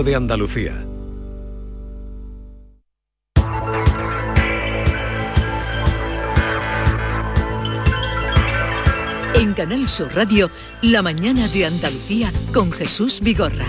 [0.00, 0.86] de Andalucía.
[9.34, 10.50] En Canal Sur Radio,
[10.80, 13.66] La mañana de Andalucía con Jesús Vigorra.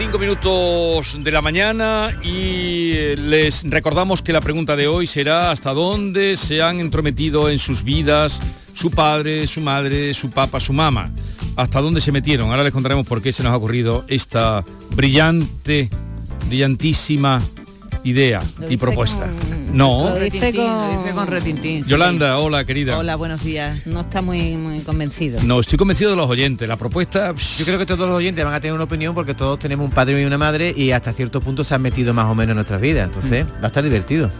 [0.00, 5.50] Cinco minutos de la mañana y eh, les recordamos que la pregunta de hoy será
[5.50, 8.40] hasta dónde se han entrometido en sus vidas
[8.72, 11.10] su padre, su madre, su papá, su mamá.
[11.54, 12.48] Hasta dónde se metieron.
[12.48, 15.90] Ahora les contaremos por qué se nos ha ocurrido esta brillante,
[16.46, 17.42] brillantísima
[18.02, 19.30] idea y propuesta.
[19.72, 20.10] No.
[20.10, 21.84] Lo dice con, retintín.
[21.84, 22.98] Yolanda, hola querida.
[22.98, 23.86] Hola, buenos días.
[23.86, 25.40] No está muy, muy convencido.
[25.42, 26.68] No, estoy convencido de los oyentes.
[26.68, 27.34] La propuesta...
[27.58, 29.92] Yo creo que todos los oyentes van a tener una opinión porque todos tenemos un
[29.92, 32.56] padre y una madre y hasta cierto punto se han metido más o menos en
[32.56, 33.04] nuestras vidas.
[33.04, 34.30] Entonces, va a estar divertido.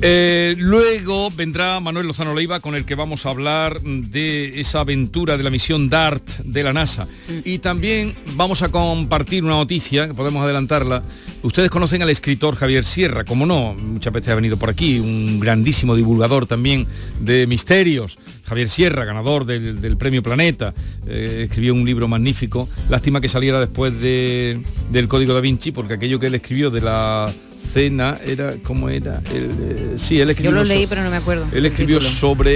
[0.00, 5.36] Eh, luego vendrá Manuel Lozano Leiva con el que vamos a hablar de esa aventura
[5.36, 7.04] de la misión DART de la NASA.
[7.04, 7.38] Mm.
[7.44, 11.02] Y también vamos a compartir una noticia, que podemos adelantarla.
[11.42, 15.40] Ustedes conocen al escritor Javier Sierra, como no, muchas veces ha venido por aquí, un
[15.40, 16.86] grandísimo divulgador también
[17.20, 18.18] de misterios.
[18.44, 20.74] Javier Sierra, ganador del, Premio Planeta,
[21.06, 22.68] eh, escribió un libro magnífico.
[22.88, 27.32] Lástima que saliera después del Código da Vinci, porque aquello que él escribió de la
[27.72, 31.16] cena era como era el, eh, sí él escribió yo lo leí pero no me
[31.16, 32.52] acuerdo él escribió sobre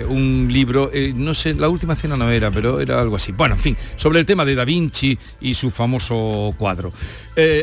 [0.00, 3.32] eh, un libro eh, no sé la última cena no era pero era algo así.
[3.32, 6.92] Bueno en fin sobre el tema de da Vinci y su famoso cuadro.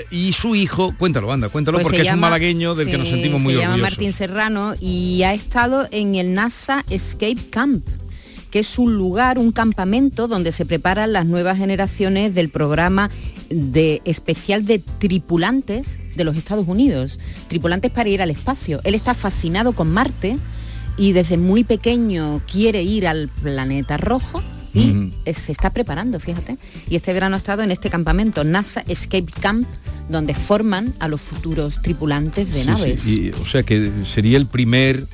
[0.09, 3.41] Y su hijo cuéntalo anda cuéntalo pues porque es un malagueño del que nos sentimos
[3.41, 7.85] muy se llama Martín Serrano y ha estado en el NASA Escape Camp
[8.51, 13.09] que es un lugar, un campamento donde se preparan las nuevas generaciones del programa
[13.49, 18.81] de especial de tripulantes de los Estados Unidos, tripulantes para ir al espacio.
[18.83, 20.37] Él está fascinado con Marte
[20.97, 24.41] y desde muy pequeño quiere ir al planeta rojo
[24.73, 26.57] y se está preparando, fíjate.
[26.89, 29.67] Y este verano ha estado en este campamento, NASA Escape Camp,
[30.09, 33.05] donde forman a los futuros tripulantes de naves.
[33.41, 35.05] o sea que sería el primer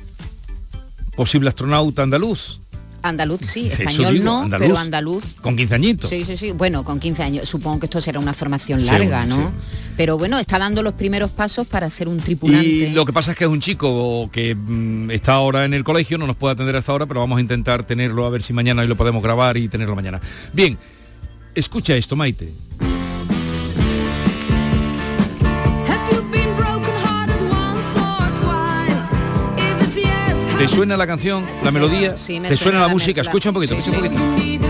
[1.16, 2.60] posible astronauta andaluz.
[3.02, 5.24] Andaluz sí, español no, pero andaluz.
[5.40, 6.10] Con 15 añitos.
[6.10, 6.52] Sí, sí, sí.
[6.52, 7.48] Bueno, con 15 años.
[7.48, 9.52] Supongo que esto será una formación larga, ¿no?
[9.96, 12.66] Pero bueno, está dando los primeros pasos para ser un tripulante.
[12.66, 15.84] Y lo que pasa es que es un chico que mm, está ahora en el
[15.84, 18.52] colegio, no nos puede atender hasta ahora, pero vamos a intentar tenerlo a ver si
[18.52, 20.20] mañana lo podemos grabar y tenerlo mañana.
[20.52, 20.78] Bien,
[21.54, 22.52] escucha esto, Maite.
[30.58, 32.16] ¿Te suena la canción, la melodía?
[32.16, 33.20] Sí, me ¿Te suena, la, música?
[33.20, 34.67] Escucha un poquito, escucha un poquito.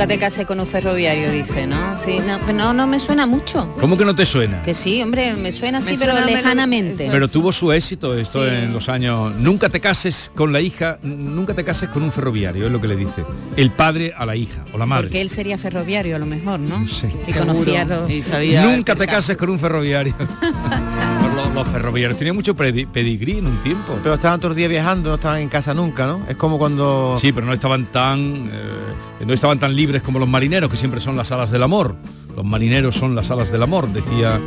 [0.00, 1.98] Nunca te cases con un ferroviario, dice, ¿no?
[1.98, 3.70] Sí, no, no, no me suena mucho.
[3.78, 4.62] ¿Cómo que no te suena?
[4.62, 7.08] Que sí, hombre, me suena así, pero lejanamente.
[7.10, 9.34] Pero tuvo su éxito esto en los años.
[9.34, 12.88] Nunca te cases con la hija, nunca te cases con un ferroviario, es lo que
[12.88, 13.26] le dice.
[13.58, 15.08] El padre a la hija o la madre.
[15.08, 16.88] Porque él sería ferroviario a lo mejor, ¿no?
[16.88, 17.08] Sí.
[17.26, 20.14] Y conocía Nunca te cases con un ferroviario.
[21.54, 23.98] los, ferroviarios tenían mucho pedigrí en un tiempo.
[24.02, 26.24] Pero estaban todos los días viajando, no estaban en casa nunca, ¿no?
[26.28, 27.16] Es como cuando...
[27.20, 28.48] Sí, pero no estaban tan...
[28.52, 31.96] Eh, no estaban tan libres como los marineros, que siempre son las alas del amor.
[32.34, 34.40] Los marineros son las alas del amor, decía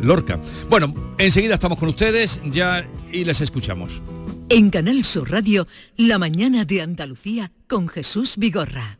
[0.00, 0.38] Lorca.
[0.68, 4.00] Bueno, enseguida estamos con ustedes ya y les escuchamos.
[4.48, 5.66] En Canal Sur Radio,
[5.96, 8.99] La mañana de Andalucía con Jesús Vigorra.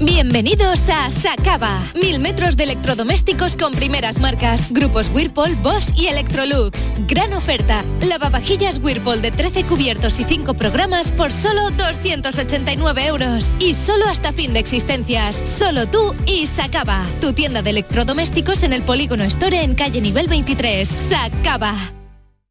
[0.00, 1.80] Bienvenidos a Sacaba.
[1.94, 4.72] Mil metros de electrodomésticos con primeras marcas.
[4.72, 6.92] Grupos Whirlpool, Bosch y Electrolux.
[7.06, 7.84] Gran oferta.
[8.00, 13.56] Lavavajillas Whirlpool de 13 cubiertos y 5 programas por solo 289 euros.
[13.60, 15.48] Y solo hasta fin de existencias.
[15.48, 17.06] Solo tú y Sacaba.
[17.20, 20.88] Tu tienda de electrodomésticos en el Polígono Store en calle nivel 23.
[20.88, 21.72] Sacaba.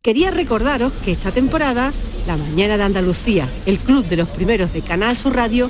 [0.01, 1.93] Quería recordaros que esta temporada,
[2.27, 5.69] La Mañana de Andalucía, el club de los primeros de Canal Sur Radio,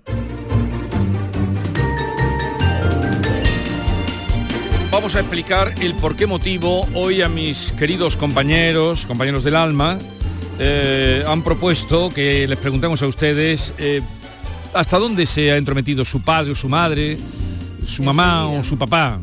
[5.01, 9.97] Vamos a explicar el por qué motivo hoy a mis queridos compañeros, compañeros del alma,
[10.59, 14.01] eh, han propuesto que les preguntemos a ustedes eh,
[14.75, 17.17] hasta dónde se ha entrometido su padre o su madre,
[17.87, 19.19] su mamá o su papá.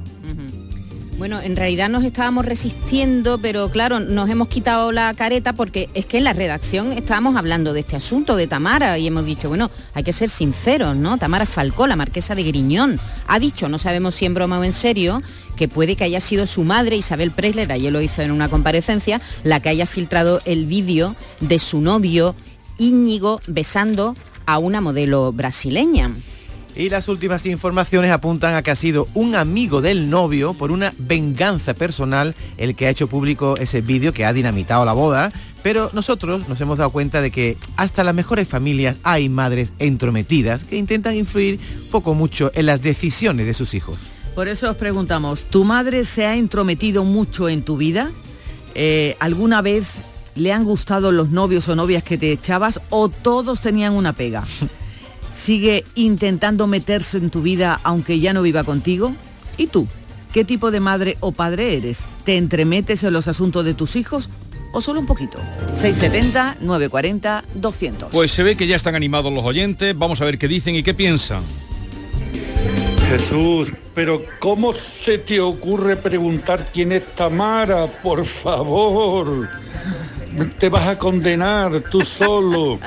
[1.18, 6.06] Bueno, en realidad nos estábamos resistiendo, pero claro, nos hemos quitado la careta porque es
[6.06, 9.68] que en la redacción estábamos hablando de este asunto de Tamara y hemos dicho, bueno,
[9.94, 11.18] hay que ser sinceros, ¿no?
[11.18, 14.72] Tamara Falcó, la marquesa de Griñón, ha dicho, no sabemos si en broma o en
[14.72, 15.20] serio,
[15.58, 19.20] que puede que haya sido su madre, Isabel Presler, ayer lo hizo en una comparecencia,
[19.42, 22.34] la que haya filtrado el vídeo de su novio
[22.78, 24.14] Íñigo besando
[24.46, 26.12] a una modelo brasileña.
[26.76, 30.94] Y las últimas informaciones apuntan a que ha sido un amigo del novio por una
[30.96, 35.32] venganza personal el que ha hecho público ese vídeo que ha dinamitado la boda.
[35.64, 40.62] Pero nosotros nos hemos dado cuenta de que hasta las mejores familias hay madres entrometidas
[40.62, 41.58] que intentan influir
[41.90, 43.98] poco mucho en las decisiones de sus hijos.
[44.38, 48.12] Por eso os preguntamos, ¿tu madre se ha entrometido mucho en tu vida?
[48.76, 49.96] Eh, ¿Alguna vez
[50.36, 54.46] le han gustado los novios o novias que te echabas o todos tenían una pega?
[55.32, 59.12] ¿Sigue intentando meterse en tu vida aunque ya no viva contigo?
[59.56, 59.88] ¿Y tú?
[60.32, 62.04] ¿Qué tipo de madre o padre eres?
[62.22, 64.30] ¿Te entremetes en los asuntos de tus hijos
[64.72, 65.38] o solo un poquito?
[65.72, 68.10] 670 940 200.
[68.12, 70.84] Pues se ve que ya están animados los oyentes, vamos a ver qué dicen y
[70.84, 71.42] qué piensan.
[73.08, 77.86] Jesús, pero ¿cómo se te ocurre preguntar quién es Tamara?
[77.86, 79.48] Por favor,
[80.58, 82.78] te vas a condenar tú solo.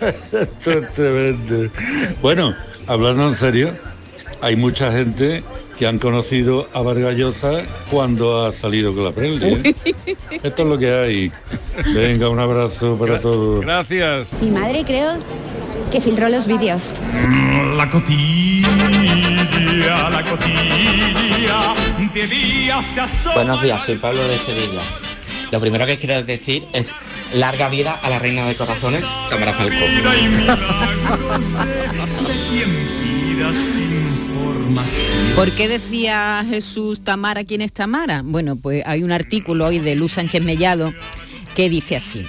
[2.22, 2.54] bueno,
[2.86, 3.72] hablando en serio,
[4.40, 5.42] hay mucha gente
[5.76, 9.54] que han conocido a Vargallosa cuando ha salido con la Presley.
[9.54, 9.74] ¿eh?
[10.42, 11.32] Esto es lo que hay.
[11.94, 13.62] Venga, un abrazo para todos.
[13.62, 14.40] Gracias.
[14.40, 15.18] Mi madre creo
[15.90, 16.92] que filtró los vídeos.
[17.76, 18.68] La cotilla,
[20.10, 21.74] la cotilla,
[22.12, 24.80] de día se asoma Buenos días, soy Pablo de Sevilla.
[25.50, 26.92] Lo primero que quiero decir es
[27.34, 29.76] larga vida a la reina de corazones, Tamara Falcó.
[35.34, 38.22] ¿Por qué decía Jesús Tamara quién es Tamara?
[38.24, 40.92] Bueno, pues hay un artículo hoy de Luz Sánchez Mellado
[41.54, 42.26] que dice así.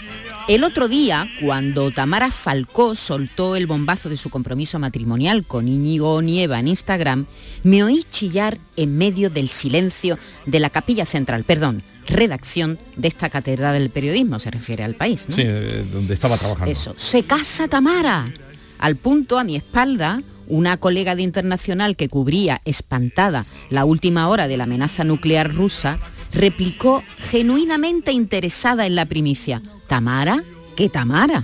[0.50, 6.20] El otro día, cuando Tamara Falcó soltó el bombazo de su compromiso matrimonial con Íñigo
[6.24, 7.28] Nieva en Instagram,
[7.62, 13.30] me oí chillar en medio del silencio de la capilla central, perdón, redacción de esta
[13.30, 15.36] catedral del periodismo, se refiere al país, ¿no?
[15.36, 16.72] Sí, eh, donde estaba trabajando.
[16.72, 18.34] Eso, se casa Tamara.
[18.80, 24.48] Al punto, a mi espalda, una colega de internacional que cubría espantada la última hora
[24.48, 26.00] de la amenaza nuclear rusa,
[26.32, 29.62] replicó genuinamente interesada en la primicia.
[29.90, 30.42] ¿Tamara?
[30.78, 31.44] ¿Qué Tamara?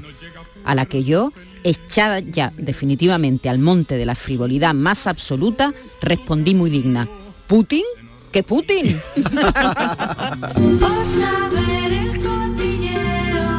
[0.63, 1.33] A la que yo,
[1.63, 7.09] echada ya definitivamente al monte de la frivolidad más absoluta, respondí muy digna.
[7.47, 7.83] ¿Putin?
[8.31, 9.01] ¿Qué Putin?
[11.03, 13.51] saber el cotilleo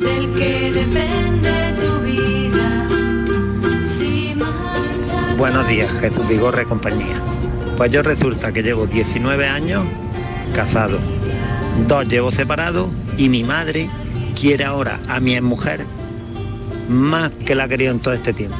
[0.00, 2.88] del que depende tu vida.
[3.84, 7.22] Si marcha Buenos días, Jesús Vigorra y compañía.
[7.76, 9.84] Pues yo resulta que llevo 19 años
[10.54, 10.98] casado,
[11.86, 13.88] dos llevo separados y mi madre
[14.38, 15.84] quiere ahora a mi mujer
[16.88, 18.56] más que la ha querido en todo este tiempo.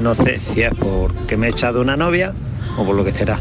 [0.00, 2.34] No sé si es porque me he echado una novia
[2.76, 3.38] o por lo que será.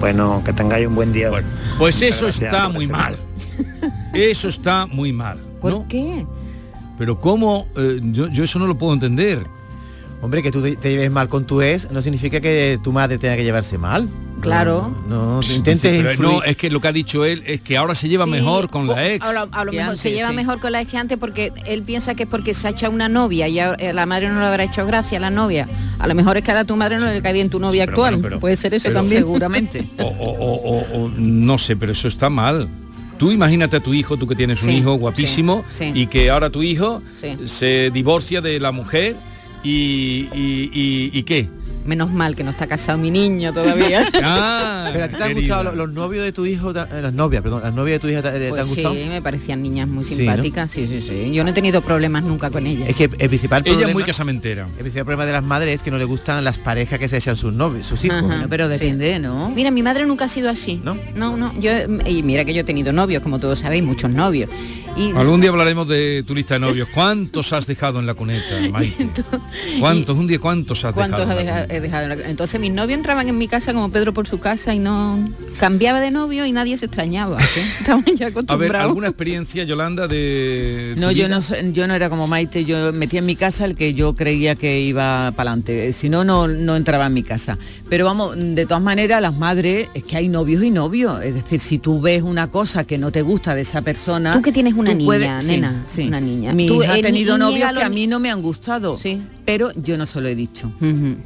[0.00, 1.30] Bueno, que tengáis un buen día.
[1.30, 1.44] Pues
[1.78, 3.16] Muchas eso está muy mal.
[4.12, 5.38] Eso está muy mal.
[5.60, 6.26] ¿Por qué?
[6.98, 9.44] Pero cómo, Eh, yo, yo eso no lo puedo entender.
[10.20, 13.18] Hombre, que tú te, te lleves mal con tu ex no significa que tu madre
[13.18, 14.08] tenga que llevarse mal.
[14.40, 14.94] Claro.
[15.08, 16.20] No, no intentes influir.
[16.20, 18.70] no, es que lo que ha dicho él es que ahora se lleva Sí, mejor
[18.70, 19.24] con la ex.
[19.24, 20.34] A lo, a lo mejor se lleva sí.
[20.36, 22.92] mejor con la ex que antes porque él piensa que es porque se ha echado
[22.92, 25.68] una novia y a- eh, la madre no le habrá hecho gracia a la novia.
[25.98, 27.92] A lo mejor es que a tu madre no le cae bien tu novia pero
[27.92, 28.14] actual.
[28.14, 29.22] bueno, pero- Puede ser eso pero- también.
[29.22, 29.88] Seguramente.
[29.98, 32.68] O, o- o- o- o- no sé, pero eso está mal.
[33.18, 36.00] Tú imagínate a tu hijo, tú que tienes un Sí, hijo guapísimo sí, sí.
[36.02, 37.36] y que ahora tu hijo Sí.
[37.46, 39.16] se divorcia de la mujer
[39.64, 41.48] y, y, y- ¿y qué?
[41.88, 44.06] Menos mal que no está casado mi niño todavía.
[44.22, 47.14] Ah, Pero a ti te han gustado los, los novios de tu hijo, eh, las
[47.14, 48.94] novias, perdón, las novias de tu hija eh, te Pues han sí, gustado.
[48.94, 50.18] me parecían niñas muy Sí, ¿no?
[50.18, 51.30] simpáticas, sí, sí, sí.
[51.32, 52.90] Yo no he tenido problemas nunca con ellas.
[52.90, 54.66] Es que el principal Ella problema, es muy casamentera.
[54.66, 57.16] el principal problema de las madres es que no le gustan las parejas que se
[57.16, 58.22] echan sus novios, sus hijos.
[58.22, 58.48] Ajá, ¿no?
[58.50, 58.72] pero sí.
[58.72, 59.48] depende, ¿no?
[59.50, 60.80] Mira, mi madre nunca ha sido así.
[60.84, 60.94] ¿No?
[61.16, 61.58] No, no.
[61.58, 61.70] Yo,
[62.06, 64.50] y mira que yo he tenido novios, como todos sabéis, muchos novios.
[64.96, 66.88] Y Algún día hablaremos de tu lista de novios.
[66.92, 68.42] ¿Cuántos has dejado en la cuneta,
[68.72, 69.08] Maite?
[69.78, 70.16] ¿Cuántos?
[70.16, 71.66] Un día, ¿cuántos has ¿Cuántos dejado?
[71.78, 72.04] He dejado?
[72.12, 74.78] en la- Entonces mis novios entraban en mi casa como Pedro por su casa y
[74.78, 77.40] no cambiaba de novio y nadie se extrañaba.
[77.40, 77.60] ¿sí?
[77.80, 78.88] Estaban ya A ver, acostumbrados.
[78.88, 81.38] ¿alguna experiencia, Yolanda, de No, yo vida?
[81.40, 84.54] no, yo no era como Maite, yo metía en mi casa el que yo creía
[84.54, 87.58] que iba para adelante, si no, no no entraba en mi casa.
[87.88, 91.60] Pero vamos, de todas maneras, las madres, es que hay novios y novios, es decir,
[91.60, 94.34] si tú ves una cosa que no te gusta de esa persona...
[94.34, 96.06] Tú que tienes una niña, puedes- sí, nena, sí.
[96.08, 96.52] una niña.
[96.52, 98.98] Mi Tú, hija ha tenido novios que a mí no me han gustado,
[99.44, 100.72] pero yo no se lo he dicho.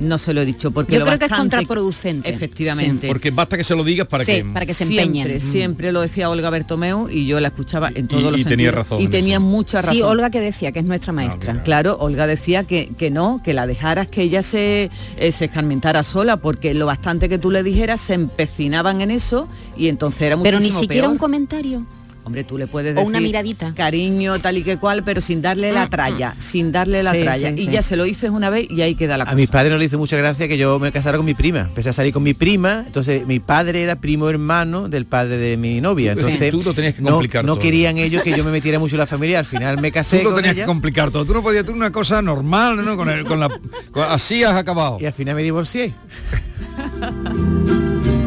[0.00, 2.29] No se lo he dicho porque Yo lo creo que es contraproducente.
[2.31, 3.07] Efectivamente.
[3.09, 4.45] Porque basta que se lo digas para Sí, que...
[4.45, 5.41] para que se siempre, empeñen.
[5.41, 8.71] siempre lo decía Olga Bertomeu y yo la escuchaba en todos Y- los y tenía
[8.71, 9.41] razón Y en tenía eso.
[9.47, 9.95] mucha razón.
[9.97, 11.62] Sí, Olga que decía, que es nuestra maestra.
[11.62, 16.03] Claro, Olga decía que, que no, que la dejaras que ella se, eh, se escarmentara
[16.03, 20.37] sola, porque lo bastante que tú le dijeras se empecinaban en eso y entonces era
[20.43, 21.12] Pero muchísimo ni siquiera peor.
[21.12, 21.87] un comentario.
[22.25, 23.75] Hombre, tú le puedes O decir una miradita.
[23.75, 27.21] cariño, tal y que cual, pero sin darle la Mm, tralla, sin darle la Sí,
[27.23, 27.49] tralla.
[27.49, 27.71] sí, y sí.
[27.73, 29.37] ya se lo hice una vez y ahí queda la A cosa.
[29.37, 31.62] mis padres no le hizo mucha gracia que yo me casara con mi prima.
[31.62, 35.57] Empecé a salir con mi prima, entonces mi padre era primo hermano del padre de
[35.57, 36.14] mi novia.
[36.14, 37.62] Sí, Entonces tú lo tenías que no- complicar no, todo.
[37.62, 39.41] querían ellos que yo me metiera mucho en la familia.
[39.41, 41.25] Al final me casé Tú lo con tenías ella que complicar todo.
[41.25, 42.97] Tú no podías, tú una cosa normal, ¿no?
[42.97, 43.49] Con, el- con la,
[43.91, 44.99] con- así has acabado.
[45.00, 45.93] y al final me divorcié.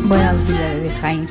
[0.03, 0.64] Buenos días
[1.05, 1.27] Jaén.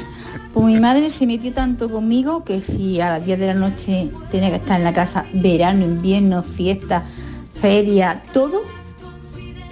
[0.52, 4.10] Pues mi madre se metió tanto conmigo que si a las 10 de la noche
[4.30, 7.02] tenía que estar en la casa, verano, invierno, fiesta,
[7.60, 8.62] feria, todo,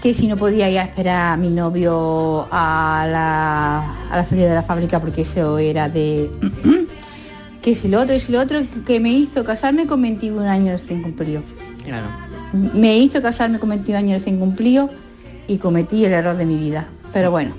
[0.02, 4.48] que si no podía ir a esperar a mi novio a la, a la salida
[4.48, 6.30] de la fábrica porque eso era de...
[7.62, 11.02] que si lo otro, si lo otro, que me hizo casarme con 21 años recién
[11.02, 11.46] cumplidos.
[11.84, 12.08] Claro.
[12.52, 14.90] Me hizo casarme con 21 años recién cumplidos
[15.46, 16.88] y cometí el error de mi vida.
[17.12, 17.54] Pero bueno,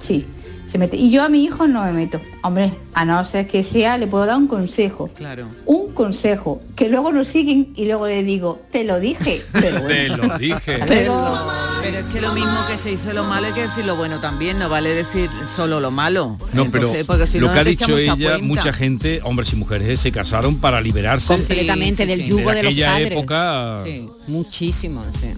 [0.00, 0.26] sí,
[0.64, 0.96] se mete.
[0.96, 2.20] Y yo a mi hijo no me meto.
[2.42, 5.08] Hombre, a no ser que sea, le puedo dar un consejo.
[5.14, 5.46] Claro.
[5.66, 9.42] Un consejo, que luego nos siguen y luego le digo, te lo dije.
[9.52, 10.16] Pero Te bueno.
[10.28, 10.80] lo dije.
[10.86, 11.38] Pero-
[11.82, 14.18] Pero es que lo mismo que se dice lo malo hay que decir lo bueno
[14.18, 16.38] también, no vale decir solo lo malo.
[16.54, 18.38] No, pero Entonces, porque si lo no, que no ha te dicho ella, cuenta.
[18.38, 22.72] mucha gente, hombres y mujeres, eh, se casaron para liberarse Completamente del yugo de, los
[22.72, 23.10] aquella padres.
[23.12, 23.80] época.
[23.84, 25.02] Sí, muchísimo.
[25.20, 25.34] sí.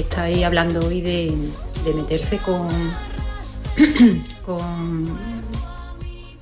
[0.00, 1.36] Que estáis hablando hoy de,
[1.94, 2.68] meterse con,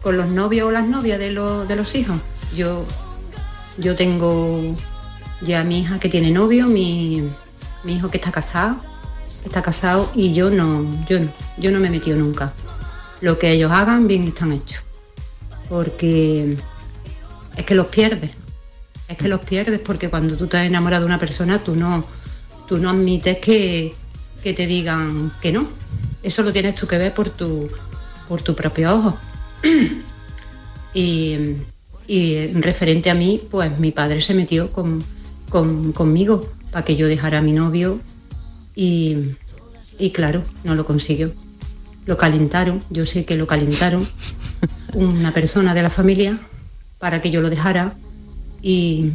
[0.00, 2.20] con, los novios o las novias de, los- de los hijos.
[2.56, 2.84] Yo,
[3.76, 4.60] yo tengo
[5.42, 7.28] ya mi hija que tiene novio, mi,
[7.82, 8.76] mi hijo que está casado,
[9.44, 12.52] está casado y yo no, yo no, yo no me he metido nunca.
[13.20, 14.82] Lo que ellos hagan, bien están hechos.
[15.68, 16.56] Porque
[17.56, 18.30] es que los pierdes.
[19.08, 22.04] Es que los pierdes porque cuando tú te has enamorado de una persona, tú no,
[22.68, 23.94] tú no admites que,
[24.42, 25.68] que te digan que no.
[26.22, 27.68] Eso lo tienes tú que ver por tu,
[28.28, 29.16] por tu propio ojo.
[30.94, 31.36] y,
[32.06, 35.02] y referente a mí, pues mi padre se metió con,
[35.48, 38.00] con- conmigo para que yo dejara a mi novio
[38.74, 39.16] y,
[39.98, 41.32] y claro, no lo consiguió.
[42.06, 44.06] Lo calentaron, yo sé que lo calentaron
[44.94, 46.38] una persona de la familia
[46.98, 47.94] para que yo lo dejara
[48.62, 49.10] y,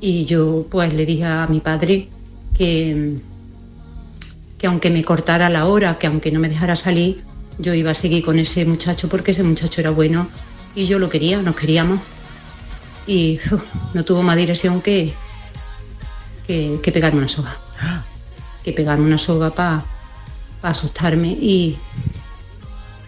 [0.00, 2.08] y yo pues le dije a mi padre
[2.60, 3.14] que,
[4.58, 7.24] que aunque me cortara la hora, que aunque no me dejara salir,
[7.56, 10.28] yo iba a seguir con ese muchacho porque ese muchacho era bueno
[10.74, 12.00] y yo lo quería, nos queríamos.
[13.06, 13.62] Y uf,
[13.94, 15.14] no tuvo más dirección que,
[16.46, 17.58] que, que pegarme una soga.
[18.62, 19.86] Que pegarme una soga para
[20.60, 21.78] asustarme y,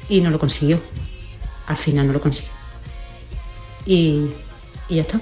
[0.09, 0.81] y no lo consiguió.
[1.67, 2.51] Al final no lo consiguió.
[3.85, 4.29] Y,
[4.89, 5.21] y ya está.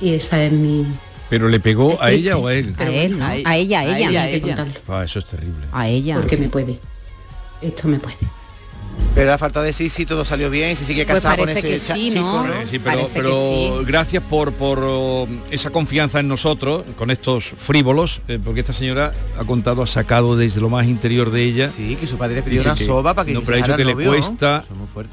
[0.00, 0.86] Y esa es mi...
[1.28, 2.74] ¿Pero le pegó a ella o a él?
[2.78, 3.24] A él, ¿no?
[3.26, 4.22] A ella, a ella.
[4.22, 4.40] A ella.
[4.56, 5.66] contarlo, Ah, eso es terrible.
[5.72, 6.16] A ella.
[6.16, 6.78] porque me puede.
[7.60, 8.16] Esto me puede.
[9.18, 11.74] Pero la falta de sí, sí, todo salió bien, si sigue Pues casado con parece
[11.74, 12.46] ese que sí, chico, ¿no?
[13.12, 13.84] pero, que sí.
[13.84, 19.12] gracias por, por oh, esa confianza en nosotros, con estos frívolos, eh, porque esta señora
[19.36, 21.68] ha contado, ha sacado desde lo más interior de ella.
[21.68, 23.76] Sí, que su padre le pidió una que- soba para que No, pero ha dicho
[23.76, 24.64] que le cuesta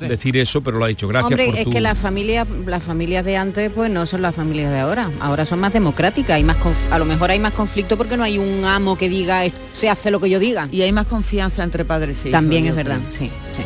[0.02, 1.08] decir eso, pero lo ha dicho.
[1.08, 1.72] Gracias Hombre, por es tu...
[1.72, 5.10] que las familias, las familias de antes pues no son las familias de ahora.
[5.20, 8.24] Ahora son más democráticas, hay más conf- a lo mejor hay más conflicto porque no
[8.24, 10.70] hay un amo que diga "Es- se hace lo que yo diga.
[10.72, 13.12] Y hay más confianza entre padres y hijos, También es verdad, creo.
[13.12, 13.64] sí, sí.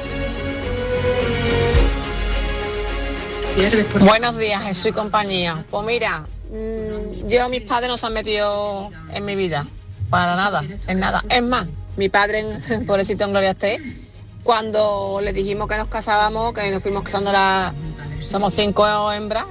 [4.00, 5.66] Buenos días, Jesús y compañía.
[5.70, 9.68] Pues mira, mm, yo mis padres no se han metido en mi vida,
[10.10, 11.24] para nada, en nada.
[11.30, 13.82] Es más, mi padre, en- pobrecito en Gloria esté,
[14.44, 17.74] cuando le dijimos que nos casábamos, que nos fuimos casando la,
[18.28, 19.46] somos cinco hembras,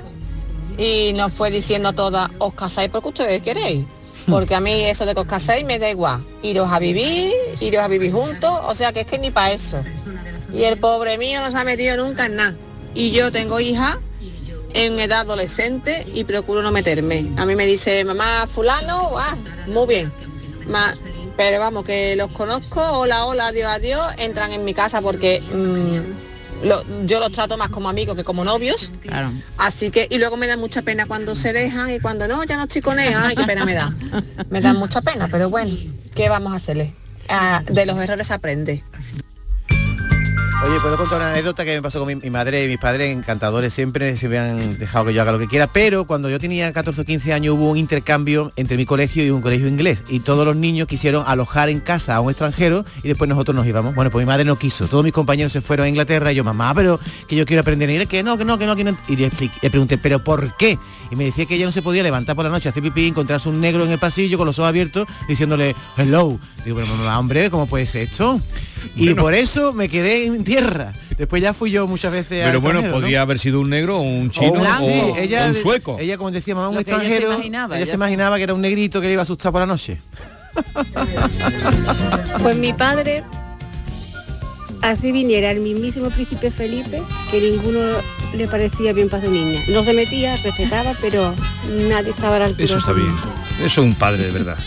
[0.79, 3.85] y nos fue diciendo a todas, os casáis porque ustedes queréis.
[4.31, 6.23] Porque a mí eso de que os caséis me da igual.
[6.43, 9.83] Iros a vivir, iros a vivir juntos, o sea que es que ni para eso.
[10.53, 12.55] Y el pobre mío no se ha metido nunca en nada.
[12.95, 13.99] Y yo tengo hija
[14.75, 17.27] en edad adolescente y procuro no meterme.
[17.37, 20.13] A mí me dice, mamá, fulano, ah, muy bien.
[20.69, 20.95] Ma-
[21.37, 26.67] pero vamos, que los conozco, hola, hola, adiós, adiós, entran en mi casa porque mm,
[26.67, 28.91] lo- yo los trato más como amigos que como novios.
[29.03, 29.31] Claro.
[29.57, 32.57] Así que, y luego me da mucha pena cuando se dejan y cuando no, ya
[32.57, 33.95] no estoy con ellos, ay, qué pena me da.
[34.51, 35.71] Me da mucha pena, pero bueno,
[36.17, 36.93] ¿qué vamos a hacerle?
[37.29, 38.83] Ah, de los errores aprende.
[40.67, 43.17] Oye, puedo contar una anécdota que me pasó con mi, mi madre y mis padres,
[43.17, 46.41] encantadores siempre, se me han dejado que yo haga lo que quiera, pero cuando yo
[46.41, 50.03] tenía 14 o 15 años hubo un intercambio entre mi colegio y un colegio inglés
[50.09, 53.69] y todos los niños quisieron alojar en casa a un extranjero y después nosotros nos
[53.69, 53.95] íbamos.
[53.95, 56.43] Bueno, pues mi madre no quiso, todos mis compañeros se fueron a Inglaterra y yo,
[56.43, 58.83] mamá, pero que yo quiero aprender a ir, que no, que no, que no, que
[58.83, 58.99] no.
[59.09, 60.77] Y le, expliqué- le pregunté, ¿pero por qué?
[61.13, 63.49] Y me decía que ella no se podía levantar por la noche, hacer pipí, encontrarse
[63.49, 66.37] un negro en el pasillo con los ojos abiertos diciéndole, hello.
[66.65, 68.41] Digo, pero mamá, hombre, ¿cómo puede ser esto?
[68.95, 69.23] Y Bueno.
[69.23, 70.93] por eso me quedé en tierra.
[71.17, 73.05] Después ya fui yo muchas veces al Pero bueno, extranjero, ¿no?
[73.07, 75.55] podía haber sido un negro o un O chino un- o, sí, o ella, un
[75.55, 75.97] sueco.
[76.01, 77.33] Ella, como decía mamá, un Lo que ella se extranjero.
[77.35, 79.67] imaginaba, ella se imaginaba que era un negrito que le iba a asustar por la
[79.67, 79.99] noche.
[82.43, 83.23] Pues mi padre,
[84.83, 87.81] así viniera el mismísimo príncipe Felipe, que ninguno
[88.37, 89.63] le parecía bien para su niña.
[89.69, 91.35] No se metía, respetaba, pero
[91.89, 92.65] nadie estaba a la altura.
[92.65, 93.15] Eso está bien.
[93.59, 94.59] Eso es un padre de verdad.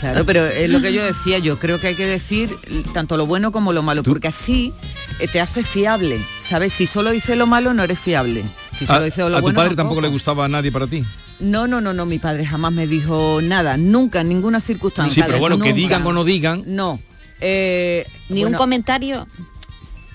[0.00, 2.50] Claro, pero es lo que yo decía, yo creo que hay que decir
[2.92, 4.72] tanto lo bueno como lo malo, porque así
[5.20, 6.72] eh, te hace fiable, ¿sabes?
[6.72, 8.42] Si solo dice lo malo no eres fiable.
[8.72, 9.76] Si solo a dice lo a tu padre tampoco.
[9.76, 11.04] tampoco le gustaba a nadie para ti.
[11.38, 15.22] No, no, no, no, mi padre jamás me dijo nada, nunca, en ninguna circunstancia.
[15.22, 16.64] Sí, pero bueno, que digan o no digan.
[16.66, 16.98] No.
[17.42, 19.26] Eh, Ni un comentario.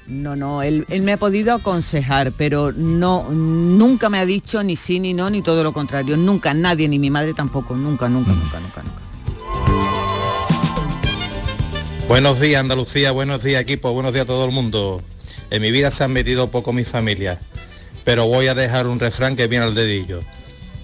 [0.08, 4.78] No, no, él, él me ha podido aconsejar, pero no, nunca me ha dicho ni
[4.78, 6.16] sí ni no, ni todo lo contrario.
[6.16, 8.40] Nunca, nadie, ni mi madre tampoco, nunca, nunca, Mm.
[8.40, 10.08] nunca, nunca, nunca.
[12.08, 15.02] Buenos días Andalucía, buenos días equipo, buenos días a todo el mundo.
[15.50, 17.40] En mi vida se han metido poco mis familias,
[18.06, 20.22] pero voy a dejar un refrán que viene al dedillo.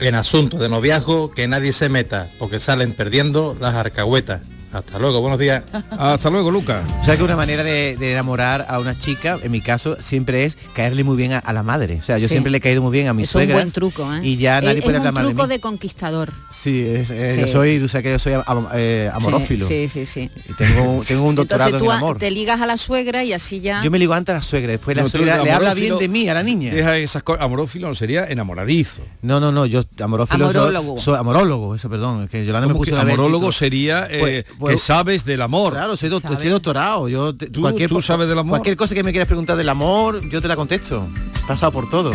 [0.01, 4.41] En asuntos de noviazgo que nadie se meta, porque salen perdiendo las arcahuetas.
[4.73, 5.63] Hasta luego, buenos días.
[5.91, 6.81] Hasta luego, Lucas.
[6.99, 10.45] O sea que una manera de, de enamorar a una chica, en mi caso, siempre
[10.45, 11.99] es caerle muy bien a, a la madre.
[11.99, 12.31] O sea, yo Sí.
[12.33, 13.57] siempre le he caído muy bien a mis Es un suegras.
[13.57, 14.21] buen truco, ¿eh?
[14.23, 16.33] Y ya nadie es, puede es hablar un mal de truco de conquistador.
[16.51, 17.41] Sí, es- eh, Sí.
[17.41, 19.67] yo soy, tú sabes que yo soy am- eh, amorófilo.
[19.67, 20.31] Sí, sí, sí.
[20.49, 22.17] Y tengo, tengo un doctorado Entonces en tú el a- amor.
[22.17, 23.83] te ligas a la suegra y así ya...
[23.83, 26.07] Yo me ligo antes a la suegra, después la No, suegra le habla bien de
[26.07, 26.73] mí a la niña.
[26.73, 27.43] Deja esas cosas.
[27.43, 29.03] Amorófilo sería enamoradizo.
[29.21, 30.97] No, no, no, yo amorófilo soy- Amorólogo.
[30.99, 34.45] soy, amorólogo, eso, perdón, es que Yolanda me ¿Cómo puso que amorólogo sería eh, Pues-
[34.65, 35.73] pues- que sabes del amor.
[35.73, 37.07] Claro, soy, doctorado.
[37.07, 38.51] Yo te- ¿Tú- cualquier, tú sabes del amor?
[38.51, 41.07] Cualquier cosa que me quieras preguntar del amor, yo te la contesto.
[41.43, 42.13] He pasado por todo.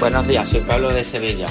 [0.00, 1.46] Buenos días, soy Pablo de Sevilla.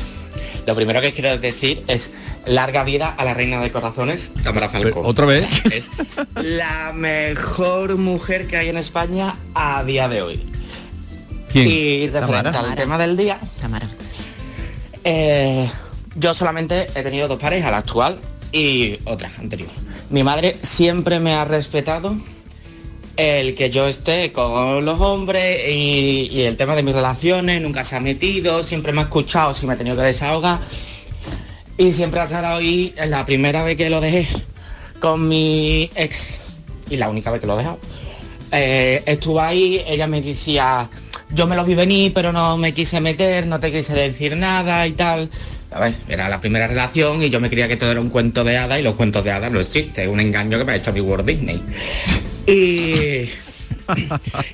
[0.68, 2.12] Lo primero que quiero decir es
[2.46, 5.02] larga vida a la reina de corazones, Tamara Falcó.
[5.02, 5.48] ¿Otra vez?
[5.72, 5.90] Es
[6.36, 10.44] la mejor mujer que hay en España a día de hoy.
[11.52, 11.68] ¿Quién?
[11.68, 12.72] Y referente Tamara.
[12.72, 13.88] al tema del día, Tamara.
[15.04, 15.70] eh,
[16.16, 18.20] yo solamente he tenido dos parejas, la actual
[18.54, 19.70] y otra anterior.
[20.10, 22.16] Mi madre siempre me ha respetado
[23.18, 27.84] el que yo esté con los hombres y, y el tema de mis relaciones, nunca
[27.84, 30.60] se ha metido, siempre me ha escuchado si me he tenido que desahogar
[31.78, 34.28] y siempre ha tratado ahí, la primera vez que lo dejé
[35.00, 36.36] con mi ex
[36.90, 37.80] y la única vez que lo he dejado,
[38.52, 40.90] eh, estuvo ahí, ella me decía,
[41.32, 44.86] yo me lo vi venir, pero no me quise meter, no te quise decir nada
[44.86, 45.30] y tal.
[46.08, 48.80] Era la primera relación y yo me creía que todo era un cuento de hadas
[48.80, 51.02] y los cuentos de hadas no existen, es un engaño que me ha hecho mi
[51.02, 51.62] Walt Disney.
[52.46, 53.30] Y,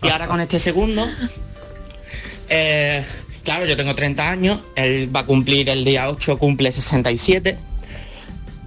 [0.04, 1.08] y ahora con este segundo,
[2.48, 3.04] eh,
[3.44, 7.58] claro, yo tengo 30 años, él va a cumplir el día 8, cumple 67.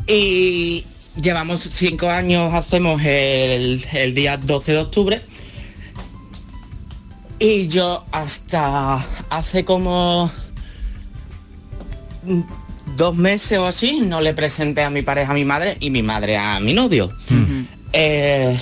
[0.06, 0.84] Y
[1.20, 5.22] llevamos 5 años, hacemos el, el día 12 de octubre.
[7.38, 10.30] Y yo hasta hace como
[12.96, 16.02] dos meses o así no le presenté a mi pareja a mi madre y mi
[16.02, 17.12] madre a mi novio.
[17.92, 18.56] Eh,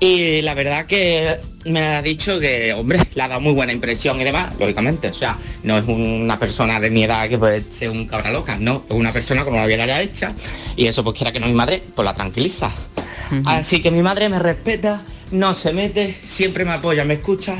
[0.00, 4.20] y la verdad que me ha dicho que, hombre, le ha dado muy buena impresión
[4.20, 5.08] y demás, lógicamente.
[5.08, 8.56] O sea, no es una persona de mi edad que puede ser un cabra loca,
[8.58, 10.34] no, es una persona como la vida ya hecha.
[10.76, 12.70] Y eso pues quiera que no mi madre, pues la tranquiliza.
[13.46, 17.56] Así que mi madre me respeta, no se mete, siempre me apoya, me escucha.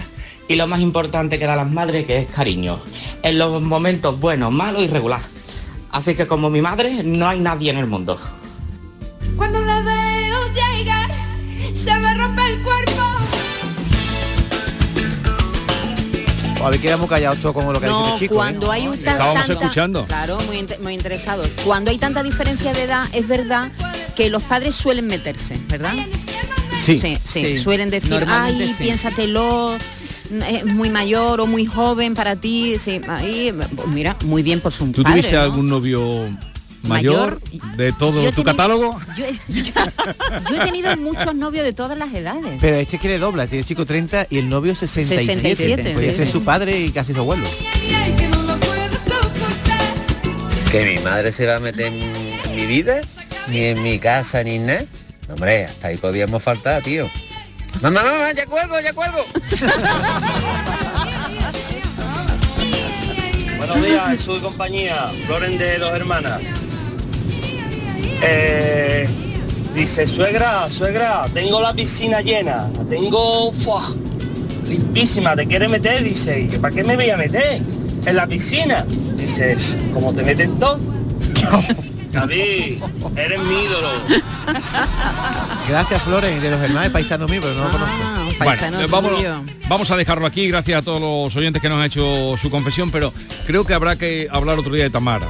[0.48, 2.78] Y lo más importante que da las madres, que es cariño.
[3.22, 5.20] En los momentos buenos, malos y regular.
[5.90, 8.18] Así que como mi madre, no hay nadie en el mundo.
[9.36, 11.10] Cuando la veo llegar,
[11.74, 13.02] se me rompe el cuerpo.
[16.60, 18.34] O a ver, quedamos callados todos como lo que ha dicho No, chico.
[18.34, 18.36] ¿eh?
[18.36, 20.06] cuando hay un tan- Estábamos tanta- escuchando.
[20.06, 21.48] Claro, muy, inte- muy interesados.
[21.64, 23.72] Cuando hay tanta diferencia de edad, es verdad
[24.14, 25.94] que los padres suelen meterse, ¿verdad?
[26.84, 26.98] Sí.
[27.00, 28.84] sí, sí, Sí, suelen decir, ay, sí.
[28.84, 29.76] piénsatelo,
[30.48, 32.76] es muy mayor o muy joven para ti.
[32.78, 35.42] Sí, ahí, pues mira, muy bien por su ¿Tú padre, tuviste ¿no?
[35.42, 36.28] algún novio
[36.82, 37.40] mayor,
[37.76, 38.98] de todo tu catálogo?
[39.16, 39.32] Yo he,
[40.50, 42.58] yo he tenido muchos novios de todas las edades.
[42.60, 45.40] Pero este quiere dobla, tiene chico 30 y el novio 67.
[45.40, 46.32] 67, Podría sí, ser sí.
[46.32, 47.46] su padre y casi su abuelo.
[50.70, 53.02] Que mi madre se va a meter en mi vida,
[53.48, 54.84] ni en mi casa, ni en nada.
[55.28, 57.08] Hombre, hasta ahí podíamos faltar, tío.
[57.80, 59.24] Mamá, mamá, ya cuelgo, ya cuelgo.
[63.56, 65.10] Buenos días, Jesús y compañía.
[65.26, 66.40] Floren de dos hermanas.
[68.22, 69.08] Eh,
[69.74, 72.68] dice, suegra, suegra, tengo la piscina llena.
[72.76, 73.92] La tengo ¡fua!
[74.66, 75.36] limpísima.
[75.36, 76.02] ¿Te quiere meter?
[76.02, 77.60] Dice, ¿y para qué me voy a meter?
[78.06, 78.84] En la piscina.
[79.16, 79.56] Dice,
[79.92, 80.78] como te meten todo.
[82.12, 82.82] David,
[83.16, 83.88] eres mi ídolo.
[85.68, 87.96] Gracias, Flores, de los hermanos, paisano mío, pero no lo conozco.
[88.38, 89.22] Bueno, eh, vámonos-
[89.68, 92.90] vamos a dejarlo aquí, gracias a todos los oyentes que nos han hecho su confesión,
[92.90, 93.12] pero
[93.46, 95.26] creo que habrá que hablar otro día de Tamara.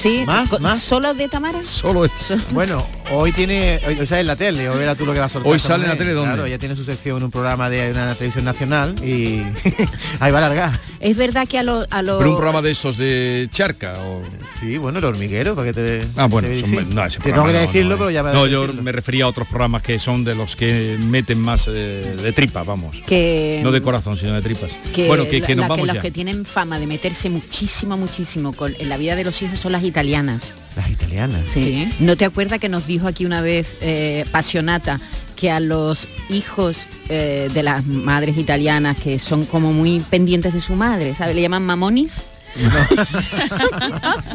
[0.00, 0.58] Sí, ¿Más?
[0.60, 0.80] ¿Más?
[0.80, 1.62] ¿Solo de Tamara?
[1.62, 2.08] Solo
[2.50, 5.26] Bueno, hoy tiene, hoy, hoy sale en la tele, hoy verás tú lo que va
[5.26, 5.52] a soltar.
[5.52, 6.30] Hoy sale en la tele, ¿dónde?
[6.34, 9.42] Claro, ella tiene su sección en un programa de una televisión nacional y
[10.20, 10.80] ahí va a largar.
[11.00, 11.86] Es verdad que a los...
[11.90, 14.22] A los Pero un programa de estos de charca o...
[14.60, 16.06] Sí, bueno, el hormiguero, para que te...
[16.16, 16.76] Ah, bueno, te- son- sí.
[16.90, 19.28] no, ese programa que no, decirlo, no, pero ya me No, yo me refería a
[19.28, 22.96] otros programas que son de los que meten más eh, de tripa, vamos.
[23.06, 24.70] que No de corazón, sino de tripas.
[24.94, 26.00] que, bueno, que, la- que nos la- vamos los ya.
[26.02, 29.72] que tienen fama de meterse muchísimo, muchísimo con, en la vida de los hijos son
[29.72, 30.54] las italianas.
[30.76, 31.42] Las italianas.
[31.50, 31.88] Sí.
[32.00, 34.98] ¿No te acuerdas que nos dijo aquí una vez eh, Pasionata
[35.36, 40.60] que a los hijos eh, de las madres italianas que son como muy pendientes de
[40.60, 41.34] su madre, ¿sabes?
[41.34, 42.22] Le llaman mamonis.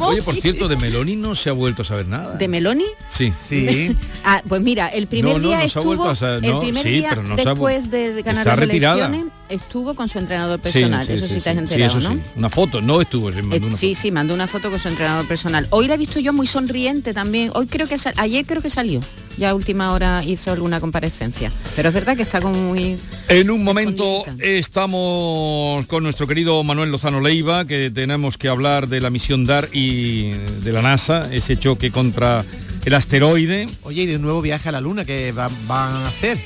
[0.00, 2.36] Oye, por cierto, de Meloni no se ha vuelto a saber nada.
[2.36, 2.84] ¿De Meloni?
[3.08, 3.32] Sí.
[3.48, 3.96] Sí.
[4.24, 6.44] Ah, pues mira, el primer No, no, día no se ha estuvo, vuelto a saber,
[6.44, 8.58] el primer sí, día pero no se ha vu- después de, de ganar Está las
[8.66, 9.06] retirada.
[9.06, 11.04] elecciones, estuvo con su entrenador personal.
[11.06, 12.20] sí, eso sí, sí, te has enterado, eso ¿no?
[12.36, 14.88] Una foto, no estuvo, se mandó Eh, una sí, sí, mandó una foto con su
[14.88, 15.66] entrenador personal.
[15.70, 17.50] Hoy la he visto yo muy sonriente también.
[17.54, 19.00] Hoy creo que sal- ayer creo que salió.
[19.36, 21.52] Ya a última hora hizo alguna comparecencia.
[21.76, 22.96] Pero es verdad que está como muy
[23.28, 29.00] En un momento estamos con nuestro querido Manuel Lozano Leiva, que tenemos que hablar de
[29.00, 32.44] la misión DAR y de la NASA, ese choque contra
[32.88, 33.66] el asteroide.
[33.84, 36.38] Oye, y de un nuevo viaje a la Luna que va- van a hacer.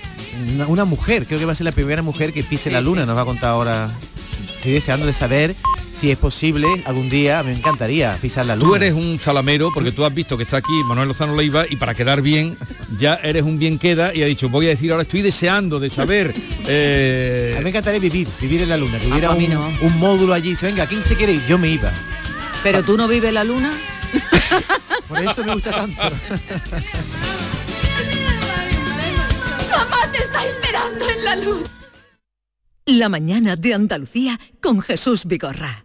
[0.54, 3.04] Una, una mujer, creo que va a ser la primera mujer que pise la Luna,
[3.06, 3.90] nos va a contar ahora.
[4.56, 5.54] Estoy deseando de saber
[5.92, 8.68] si es posible algún día, me encantaría pisar la Luna.
[8.68, 11.76] Tú eres un salamero porque tú has visto que está aquí Manuel Lozano Leiva y
[11.76, 12.56] para quedar bien
[12.98, 15.90] ya eres un bien queda y ha dicho voy a decir ahora estoy deseando de
[15.90, 16.32] saber
[16.66, 19.54] eh, A mí me encantaría vivir, vivir en la Luna, que hubiera a mí un,
[19.54, 19.68] no.
[19.82, 20.50] un módulo allí.
[20.50, 21.42] Dice, venga, ¿quién se quiere ir?
[21.48, 21.90] Yo me iba.
[22.62, 23.72] Pero tú no vives la luna.
[25.12, 26.02] Por eso me gusta tanto.
[29.70, 31.64] Mamá te está esperando en la luz.
[32.86, 35.84] La mañana de Andalucía con Jesús Vigorra.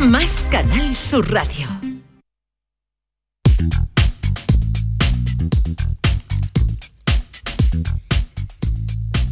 [0.00, 1.68] más Canal Sur Radio.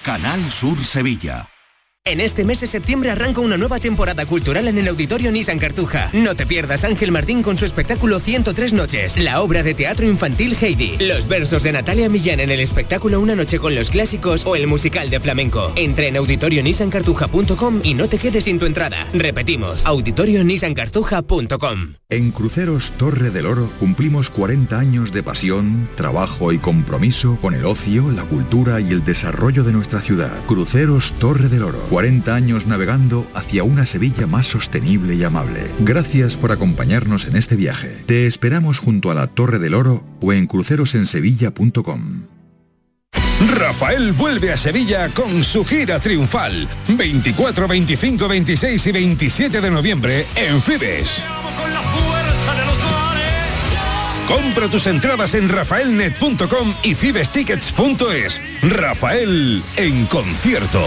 [0.06, 1.48] Canal Sur Sevilla.
[2.06, 6.08] En este mes de septiembre arranca una nueva temporada cultural en el Auditorio Nissan Cartuja.
[6.12, 10.56] No te pierdas Ángel Martín con su espectáculo 103 noches, la obra de teatro infantil
[10.60, 14.54] Heidi, los versos de Natalia Millán en el espectáculo Una noche con los clásicos o
[14.54, 15.72] el musical de flamenco.
[15.74, 19.04] Entra en auditorionissancartuja.com y no te quedes sin tu entrada.
[19.12, 21.94] Repetimos, auditorionissancartuja.com.
[22.08, 27.66] En Cruceros Torre del Oro cumplimos 40 años de pasión, trabajo y compromiso con el
[27.66, 30.30] ocio, la cultura y el desarrollo de nuestra ciudad.
[30.46, 35.70] Cruceros Torre del Oro, 40 años navegando hacia una Sevilla más sostenible y amable.
[35.78, 38.04] Gracias por acompañarnos en este viaje.
[38.04, 42.24] Te esperamos junto a la Torre del Oro o en crucerosensevilla.com.
[43.48, 46.68] Rafael vuelve a Sevilla con su gira triunfal.
[46.86, 51.22] 24, 25, 26 y 27 de noviembre en Fibes.
[54.28, 58.42] Compra tus entradas en rafaelnet.com y fibestickets.es.
[58.60, 60.86] Rafael en concierto.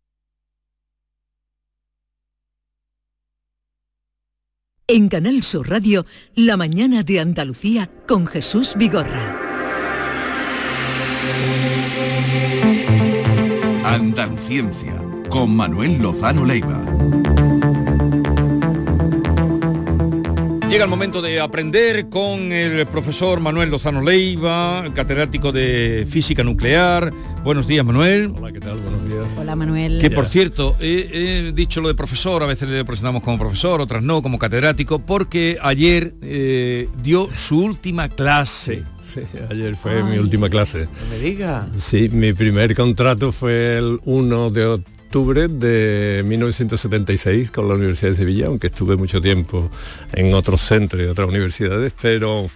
[4.93, 9.39] En Canal Sur Radio, La mañana de Andalucía con Jesús Vigorra.
[13.85, 16.83] Andaluciencia, con Manuel Lozano Leiva.
[20.71, 27.11] Llega el momento de aprender con el profesor Manuel Lozano Leiva, catedrático de física nuclear.
[27.43, 28.33] Buenos días, Manuel.
[28.37, 28.79] Hola, ¿qué tal?
[28.79, 29.25] Buenos días.
[29.37, 29.99] Hola, Manuel.
[29.99, 33.81] Que por cierto, he, he dicho lo de profesor, a veces le presentamos como profesor,
[33.81, 38.85] otras no, como catedrático, porque ayer eh, dio su última clase.
[39.01, 40.85] Sí, ayer fue mi última clase.
[40.85, 41.67] No me diga.
[41.75, 48.15] Sí, mi primer contrato fue el 1 de octubre de 1976 con la Universidad de
[48.17, 49.69] Sevilla, aunque estuve mucho tiempo
[50.13, 52.49] en otros centros y otras universidades, pero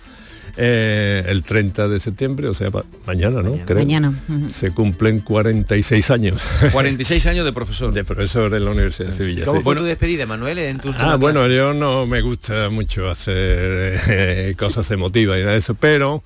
[0.55, 2.71] eh, el 30 de septiembre, o sea,
[3.05, 3.57] mañana, ¿no?
[3.65, 3.79] Creo.
[3.79, 4.13] Mañana.
[4.49, 6.45] Se cumplen 46 años.
[6.71, 7.93] 46 años de profesor.
[7.93, 9.43] De profesor en la Universidad de Sevilla.
[9.43, 9.63] ¿Cómo sí.
[9.65, 11.57] fue tu despedida, Manuel, en tu Ah, bueno, clase?
[11.57, 16.23] yo no me gusta mucho hacer eh, cosas emotivas y nada de eso, pero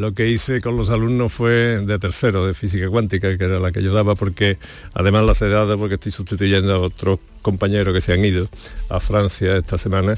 [0.00, 3.70] lo que hice con los alumnos fue de tercero de física cuántica, que era la
[3.70, 4.56] que yo daba, porque
[4.94, 8.48] además las he dado porque estoy sustituyendo a otros compañeros que se han ido
[8.88, 10.16] a Francia esta semana.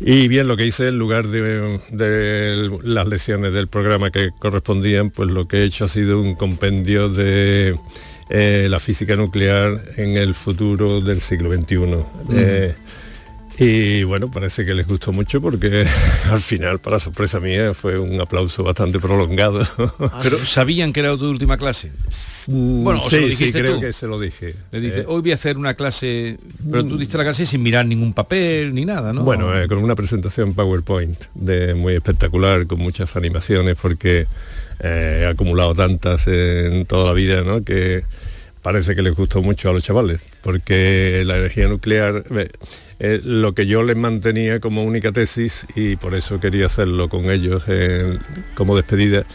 [0.00, 5.10] Y bien, lo que hice en lugar de, de las lecciones del programa que correspondían,
[5.10, 7.76] pues lo que he hecho ha sido un compendio de
[8.28, 12.04] eh, la física nuclear en el futuro del siglo XXI.
[12.32, 12.74] Eh,
[13.58, 15.86] y bueno, parece que les gustó mucho porque
[16.30, 19.64] al final, para sorpresa mía, fue un aplauso bastante prolongado.
[20.22, 21.92] Pero sabían que era tu última clase.
[22.48, 23.80] Bueno, o se lo sí, sí, dijiste creo tú.
[23.80, 24.54] que se lo dije.
[24.72, 26.38] Le dice, Eh, hoy voy a hacer una clase,
[26.70, 29.22] pero tú diste la clase sin mirar ningún papel ni nada, ¿no?
[29.22, 34.26] Bueno, eh, con una presentación PowerPoint de muy espectacular, con muchas animaciones, porque
[34.80, 37.62] eh, he acumulado tantas en toda la vida, ¿no?
[37.62, 38.04] Que
[38.64, 42.24] parece que les gustó mucho a los chavales, porque la energía nuclear,
[42.98, 47.30] eh, lo que yo les mantenía como única tesis, y por eso quería hacerlo con
[47.30, 48.18] ellos eh,
[48.54, 49.26] como despedida,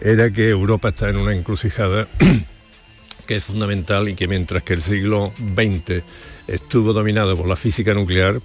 [0.00, 2.08] era que Europa está en una encrucijada
[3.26, 6.02] que es fundamental y que mientras que el siglo XX
[6.46, 8.40] estuvo dominado por la física nuclear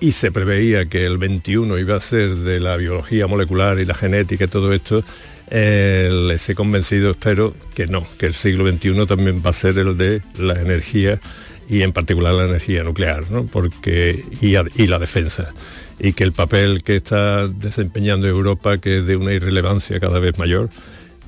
[0.00, 3.94] y se preveía que el XXI iba a ser de la biología molecular y la
[3.94, 5.02] genética y todo esto,
[5.50, 9.78] eh, les he convencido, espero que no, que el siglo XXI también va a ser
[9.78, 11.20] el de la energía
[11.68, 13.46] y en particular la energía nuclear, ¿no?
[13.46, 15.52] Porque, y, y la defensa.
[15.98, 20.38] Y que el papel que está desempeñando Europa, que es de una irrelevancia cada vez
[20.38, 20.70] mayor,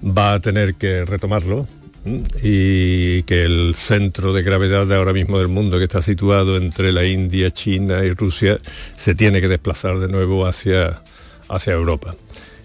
[0.03, 1.67] va a tener que retomarlo
[2.43, 6.93] y que el centro de gravedad de ahora mismo del mundo que está situado entre
[6.93, 8.59] la India, China y Rusia
[8.97, 11.03] se tiene que desplazar de nuevo hacia,
[11.49, 12.17] hacia Europa.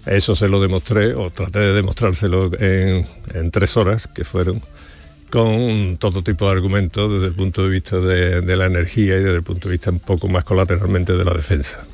[0.05, 4.61] Eso se lo demostré o traté de demostrárselo en, en tres horas que fueron
[5.29, 9.23] con todo tipo de argumentos desde el punto de vista de, de la energía y
[9.23, 11.85] desde el punto de vista un poco más colateralmente de la defensa.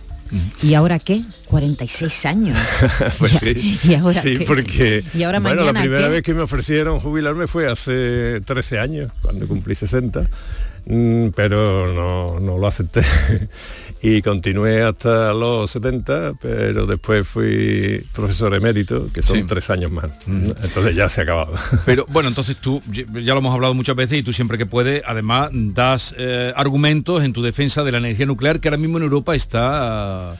[0.61, 1.23] ¿Y ahora qué?
[1.45, 2.57] 46 años.
[3.19, 4.45] pues sí, ¿y ahora sí qué?
[4.45, 6.09] porque ¿Y ahora bueno, la primera qué?
[6.09, 10.29] vez que me ofrecieron jubilarme fue hace 13 años, cuando cumplí 60,
[10.85, 13.01] mm, pero no, no lo acepté.
[14.03, 19.43] y continué hasta los 70, pero después fui profesor emérito, que son Sí.
[19.47, 20.11] tres años más.
[20.27, 21.53] Entonces ya se ha acabado.
[21.85, 24.65] Pero bueno, entonces tú, ya ya lo hemos hablado muchas veces y tú siempre que
[24.65, 28.97] puedes, además das eh, argumentos en tu defensa de la energía nuclear que ahora mismo
[28.97, 30.35] en Europa está...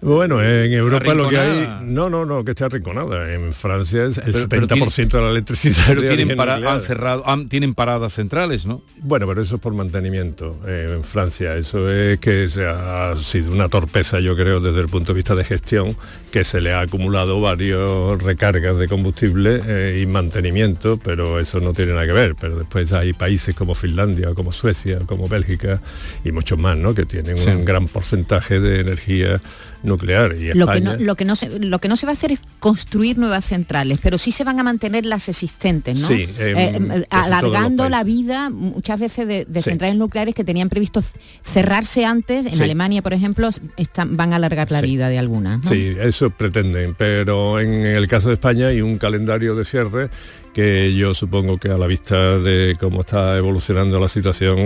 [0.00, 1.68] Bueno, en Europa lo que hay...
[1.82, 3.32] No, no, no, que esté arrinconada.
[3.34, 5.84] En Francia es el Pero- pero 70% tiene- de la electricidad.
[5.88, 8.82] Pero tienen, para- han cerrado, han- tienen paradas centrales, ¿no?
[9.02, 11.56] Bueno, pero eso es por mantenimiento eh, en Francia.
[11.56, 15.34] Eso es que se ha sido una torpeza, yo creo, desde el punto de vista
[15.34, 15.96] de gestión,
[16.30, 21.72] que se le ha acumulado varios recargas de combustible eh, y mantenimiento, pero eso no
[21.72, 22.36] tiene nada que ver.
[22.40, 25.80] Pero después hay países como Finlandia, como Suecia, como Bélgica
[26.24, 26.94] y muchos más, ¿no?
[26.94, 27.48] Que tienen Sí.
[27.50, 29.40] un gran porcentaje de energía
[29.88, 30.36] nuclear.
[30.36, 32.32] Y Lo que, no, lo, que no se, lo que no se va a hacer
[32.32, 36.06] es construir nuevas centrales, pero sí se van a mantener las existentes, ¿no?
[36.06, 39.70] Sí, Eh, todos los alargando la vida muchas veces de, de Sí.
[39.70, 41.02] centrales nucleares que tenían previsto
[41.42, 42.46] cerrarse antes.
[42.46, 42.62] En Sí.
[42.62, 45.62] Alemania, por ejemplo, están, van a alargar la vida de algunas.
[45.64, 45.68] ¿no?
[45.68, 50.10] Sí, eso pretenden, pero en el caso de España hay un calendario de cierre
[50.54, 54.58] que yo supongo que a la vista de cómo está evolucionando la situación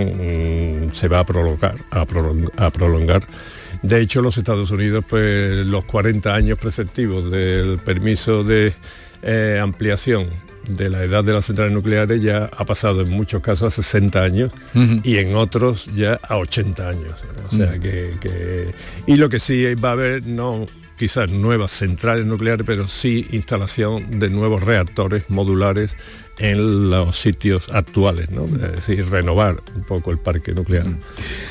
[0.87, 3.27] mm, se va a prolongar, a prolong- a prolongar.
[3.83, 8.73] De hecho, los Estados Unidos, pues los 40 años preceptivos del permiso de
[9.21, 10.29] eh, ampliación
[10.67, 14.23] de la edad de las centrales nucleares ya ha pasado en muchos casos a 60
[14.23, 14.51] años
[15.03, 17.11] y en otros ya a 80 años.
[17.51, 18.73] O sea que, que-
[19.05, 20.65] Y lo que sí va a haber, no
[20.97, 25.97] quizás nuevas centrales nucleares, pero sí instalación de nuevos reactores modulares
[26.39, 28.45] en los sitios actuales, ¿no?
[28.65, 30.87] Es decir, renovar un poco el parque nuclear.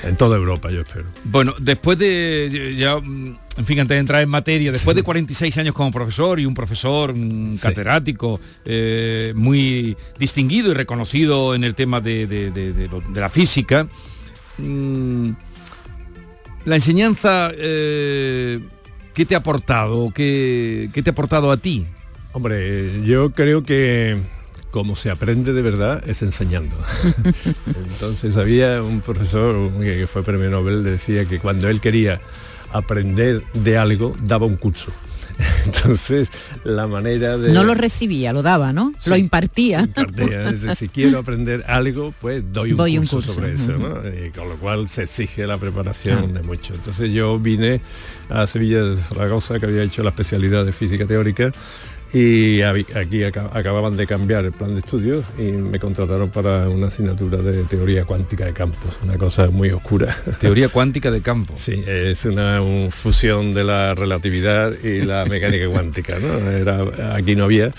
[0.02, 1.04] En toda Europa, yo espero.
[1.24, 5.56] Bueno, después de ya mm, en fin, antes de entrar en materia, después de 46
[5.58, 11.74] años como profesor y un profesor mm, catedrático eh, muy distinguido y reconocido en el
[11.74, 13.86] tema de, de- de- de lo- de la física,
[14.58, 15.30] mm,
[16.64, 18.60] la enseñanza, eh,
[19.14, 20.10] ¿qué te ha aportado?
[20.14, 21.84] ¿Qué, qué te ha aportado a ti?
[22.32, 24.16] Hombre, yo creo que
[24.72, 26.76] como se aprende de verdad es enseñando.
[27.66, 32.20] Entonces había un profesor que fue premio Nobel, decía que cuando él quería
[32.72, 34.90] aprender de algo, daba un curso.
[35.66, 36.30] Entonces,
[36.64, 37.52] la manera de...
[37.52, 38.94] No lo recibía, lo daba, ¿no?
[39.06, 39.80] Lo impartía.
[39.80, 44.00] Impartía, es decir, si quiero aprender algo, pues doy un, curso, sobre eso, ¿no?
[44.08, 46.74] Y con lo cual se exige la preparación de mucho.
[46.74, 47.80] Entonces yo vine
[48.30, 51.52] a Sevilla de Zaragoza, que había hecho la especialidad de física teórica,
[52.12, 56.88] y aquí aca- acababan de cambiar el plan de estudios y me contrataron para una
[56.88, 60.14] asignatura de teoría cuántica de campos, una cosa muy oscura.
[60.38, 61.54] Teoría cuántica de campo.
[61.56, 66.50] Sí, es una un fusión de la relatividad y la mecánica cuántica, ¿no?
[66.50, 67.72] Era, aquí no había.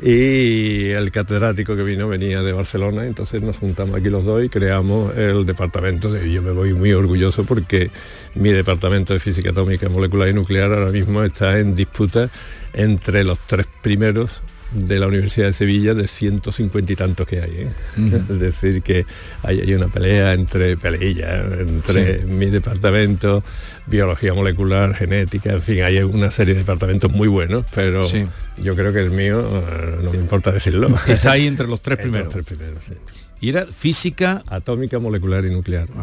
[0.00, 4.48] Y el catedrático que vino venía de Barcelona, entonces nos juntamos aquí los dos y
[4.48, 6.12] creamos el departamento.
[6.12, 7.90] De, yo me voy muy orgulloso porque
[8.36, 12.30] mi departamento de física atómica, molecular y nuclear ahora mismo está en disputa
[12.74, 14.42] entre los tres primeros
[14.72, 17.50] de la Universidad de Sevilla de 150 y tantos que hay.
[17.50, 17.68] ¿eh?
[18.30, 19.06] Es decir, que
[19.42, 22.24] hay, hay una pelea entre peleilla, entre Sí.
[22.26, 23.42] mi departamento,
[23.86, 28.26] biología molecular, genética, en fin, hay una serie de departamentos muy buenos, pero Sí.
[28.58, 30.88] yo creo que el mío, eh, no me importa decirlo.
[31.06, 32.26] Está ahí entre los tres primeros.
[32.34, 32.92] los tres primeros, sí.
[33.40, 35.88] Y era física atómica, molecular y nuclear.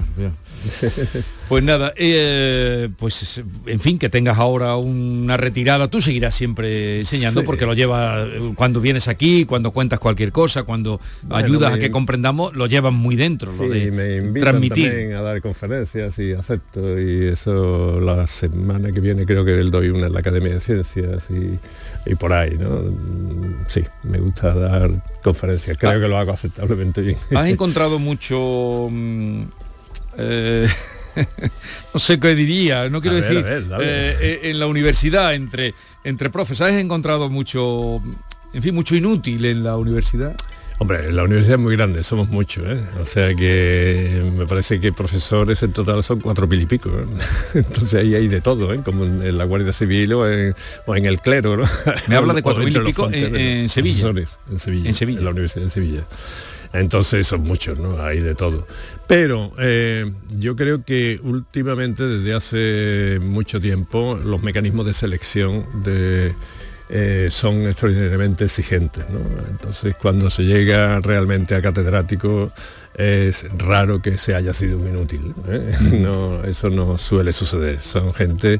[1.48, 7.42] Pues nada, eh, pues en fin, que tengas ahora una retirada, tú seguirás siempre enseñando
[7.42, 7.46] Sí.
[7.46, 11.92] porque lo llevas cuando vienes aquí, cuando cuentas cualquier cosa, cuando Bueno, ayudas a que
[11.92, 14.90] comprendamos, lo llevas muy dentro, Sí, lo de me invitan transmitir.
[14.90, 19.90] también a dar conferencias y acepto y eso la semana que viene creo que doy
[19.90, 21.60] una en la Academia de Ciencias y,
[22.10, 22.70] y por ahí, ¿no?
[22.70, 24.90] Mm, Sí, me gusta dar
[25.24, 26.00] conferencias, creo Ah.
[26.00, 27.18] que lo hago aceptablemente bien.
[27.34, 28.88] ¿Has encontrado mucho...
[28.92, 29.42] mm,
[30.18, 30.68] eh,
[31.94, 35.74] no sé qué diría, no quiero ver, decir, ver, eh, eh, en la universidad, entre,
[36.04, 38.02] entre profes, ¿has encontrado mucho,
[38.54, 40.36] en fin, mucho inútil en la universidad?
[40.78, 42.78] Hombre, la universidad es muy grande, somos muchos, ¿eh?
[43.00, 46.90] O sea que me parece que profesores en total son cuatro mil y pico.
[46.90, 47.06] ¿eh?
[47.54, 48.82] Entonces ahí hay de todo, ¿eh?
[48.84, 50.54] Como en, la Guardia Civil o en,
[50.86, 51.64] o en el clero, ¿no?
[52.08, 54.02] Me habla de cuatro mil y pico en- Sevilla.
[54.02, 54.90] Profesores en Sevilla.
[54.90, 55.22] En Sevilla.
[55.22, 56.06] la Universidad de Sevilla.
[56.80, 58.02] Entonces son muchos, ¿no?
[58.02, 58.68] Hay de todo.
[59.08, 65.66] Pero eh, yo creo que últimamente, desde hace mucho tiempo, los mecanismos de selección
[66.90, 69.06] eh, son extraordinariamente exigentes.
[69.50, 72.52] Entonces, cuando se llega realmente a catedrático,
[72.98, 75.34] es raro que se haya sido un inútil.
[75.48, 75.76] ¿eh?
[76.02, 77.82] No, eso no suele suceder.
[77.82, 78.60] Son gente,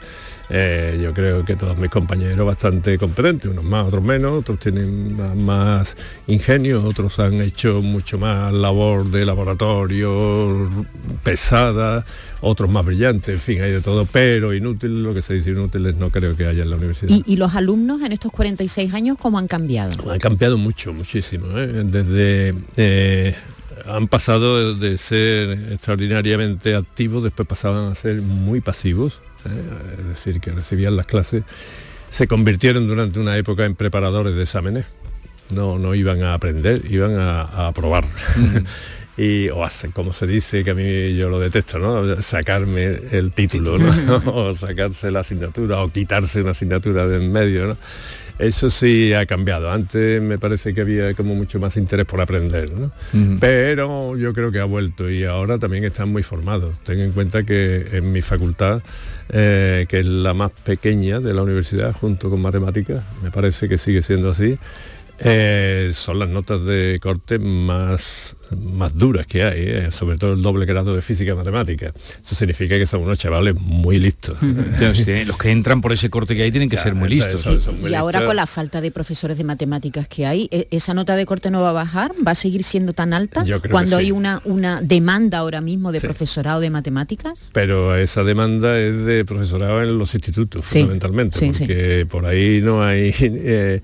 [0.50, 5.16] eh, yo creo que todos mis compañeros bastante competentes, unos más, otros menos, otros tienen
[5.46, 5.96] más,
[6.28, 10.70] ingenio, otros han hecho mucho más labor de laboratorio
[11.24, 12.06] pesada,
[12.42, 15.96] otros más brillantes, en fin, hay de todo, pero inútil, lo que se dice inútiles
[15.96, 17.10] no creo que haya en la universidad.
[17.10, 20.12] ¿Y, y los alumnos en estos 46 años cómo han cambiado?
[20.12, 21.48] Ha cambiado mucho, muchísimo.
[21.58, 21.84] ¿eh?
[21.86, 22.54] Desde
[23.86, 30.00] han pasado de ser extraordinariamente activos, después pasaban a ser muy pasivos, ¿eh?
[30.00, 31.44] es decir, que recibían las clases,
[32.10, 34.86] se convirtieron durante una época en preparadores de exámenes.
[35.54, 38.06] No, no iban a aprender, iban a, a aprobar.
[39.18, 43.32] y o hacer, como se dice que a mí yo lo detesto no sacarme el
[43.32, 44.22] título ¿no?
[44.26, 47.78] o sacarse la asignatura o quitarse una asignatura de en medio ¿no?
[48.38, 49.72] eso sí ha cambiado.
[49.72, 52.70] Antes me parece que había como mucho más interés por aprender
[53.40, 56.76] pero yo creo que ha vuelto y ahora también están muy formados.
[56.84, 58.82] Ten en cuenta que en mi facultad
[59.30, 63.78] eh, que es la más pequeña de la universidad junto con matemáticas me parece que
[63.78, 64.58] sigue siendo así
[65.20, 70.42] eh, son las notas de corte más, más duras que hay, eh, sobre todo el
[70.42, 71.94] doble grado de física y matemática.
[72.24, 74.38] Eso significa que son unos chavales muy listos.
[74.42, 77.42] Los que entran por ese corte que hay tienen que ser muy listos.
[77.46, 78.30] Eso, son muy Y ahora listos.
[78.30, 81.62] con la falta de profesores de matemáticas que hay, ¿e- ¿esa nota de corte no
[81.62, 82.12] va a bajar?
[82.26, 84.06] ¿Va a seguir siendo tan alta Yo creo que cuando sí.
[84.06, 86.08] hay una, una demanda ahora mismo de Sí.
[86.08, 87.50] profesorado de matemáticas?
[87.54, 91.60] Pero esa demanda es de profesorado en los institutos, Sí, fundamentalmente, sí, sí.
[91.66, 93.14] porque por ahí no hay...
[93.20, 93.82] eh,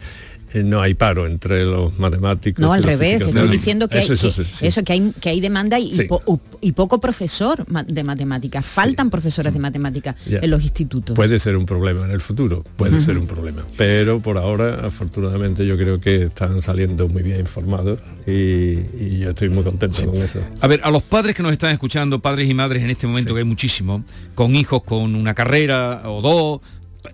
[0.53, 2.61] no hay paro entre los matemáticos.
[2.61, 4.65] No, al revés, estoy diciendo que, hay, Eso, eso, que- sí, sí.
[4.67, 6.03] eso, que hay, que hay demanda y, Sí.
[6.03, 6.21] po-
[6.59, 8.65] y poco profesor de matemáticas.
[8.65, 11.15] Faltan profesores de matemáticas en los institutos.
[11.15, 13.63] Puede ser un problema en el futuro, puede ser un problema.
[13.77, 19.29] Pero por ahora, afortunadamente, yo creo que están saliendo muy bien informados y, y yo
[19.31, 20.39] estoy muy contento con eso.
[20.59, 23.33] A ver, a los padres que nos están escuchando, padres y madres en este momento
[23.33, 24.03] que hay muchísimo,
[24.35, 26.61] con hijos con una carrera o dos,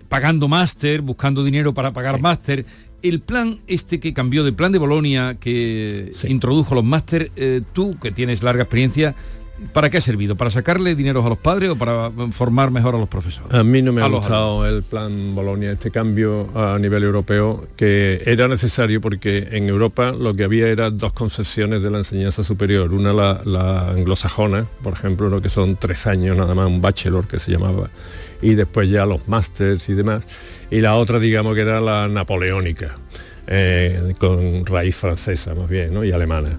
[0.08, 2.66] pagando máster, buscando dinero para pagar máster,
[3.02, 7.98] el plan este que cambió de plan de Bolonia, que introdujo los máster, eh, tú
[8.00, 9.14] que tienes larga experiencia,
[9.72, 10.36] ¿para qué ha servido?
[10.36, 13.52] ¿Para sacarle dinero a los padres o para formar mejor a los profesores?
[13.52, 17.66] A mí no me ha A gustado el plan Bolonia, este cambio a nivel europeo,
[17.76, 22.42] que era necesario porque en Europa lo que había era dos concepciones de la enseñanza
[22.42, 22.92] superior.
[22.92, 27.26] Una la, la anglosajona, por ejemplo, lo que son tres años nada más, un bachelor
[27.26, 27.90] que se llamaba,
[28.40, 30.26] y después ya los másters y demás.
[30.70, 32.96] Y la otra, digamos, que era la napoleónica,
[33.46, 36.04] eh, con raíz francesa más bien, ¿no?
[36.04, 36.58] y alemana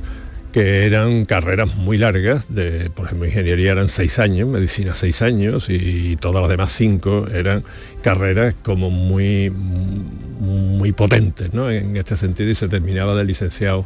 [0.51, 5.69] que eran carreras muy largas, de, por ejemplo, ingeniería eran seis años, medicina seis años
[5.69, 7.63] y todas las demás cinco eran
[8.01, 11.69] carreras como muy, muy potentes ¿no?
[11.69, 13.85] en este sentido y se terminaba de licenciado.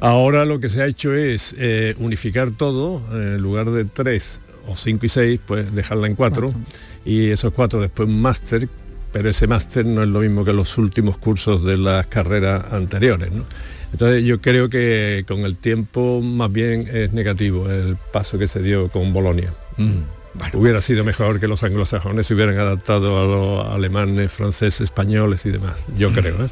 [0.00, 4.76] Ahora lo que se ha hecho es eh, unificar todo, en lugar de tres o
[4.76, 6.52] cinco y seis, pues dejarla en cuatro
[7.04, 8.68] y esos cuatro después un máster,
[9.12, 13.30] pero ese máster no es lo mismo que los últimos cursos de las carreras anteriores.
[13.30, 13.44] ¿no?
[13.94, 18.60] Entonces yo creo que con el tiempo más bien es negativo el paso que se
[18.60, 19.54] dio con Bolonia.
[20.52, 25.52] Hubiera sido mejor que los anglosajones se hubieran adaptado a los alemanes, franceses, españoles y
[25.52, 25.84] demás.
[25.96, 26.44] Yo creo.
[26.44, 26.48] ¿eh?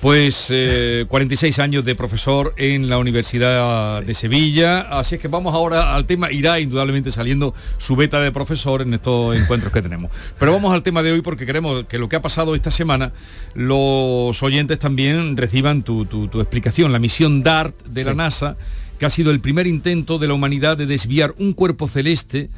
[0.00, 5.54] Pues eh, 46 años de profesor en la Universidad de Sevilla, así es que vamos
[5.54, 10.10] ahora al tema, irá indudablemente saliendo su beta de profesor en estos encuentros que tenemos.
[10.38, 13.12] Pero vamos al tema de hoy porque queremos que lo que ha pasado esta semana,
[13.54, 18.14] los oyentes también reciban tu, tu- tu explicación, la misión DART de la.
[18.14, 18.56] NASA,
[18.98, 22.48] que ha sido el primer intento de la humanidad de desviar un cuerpo celeste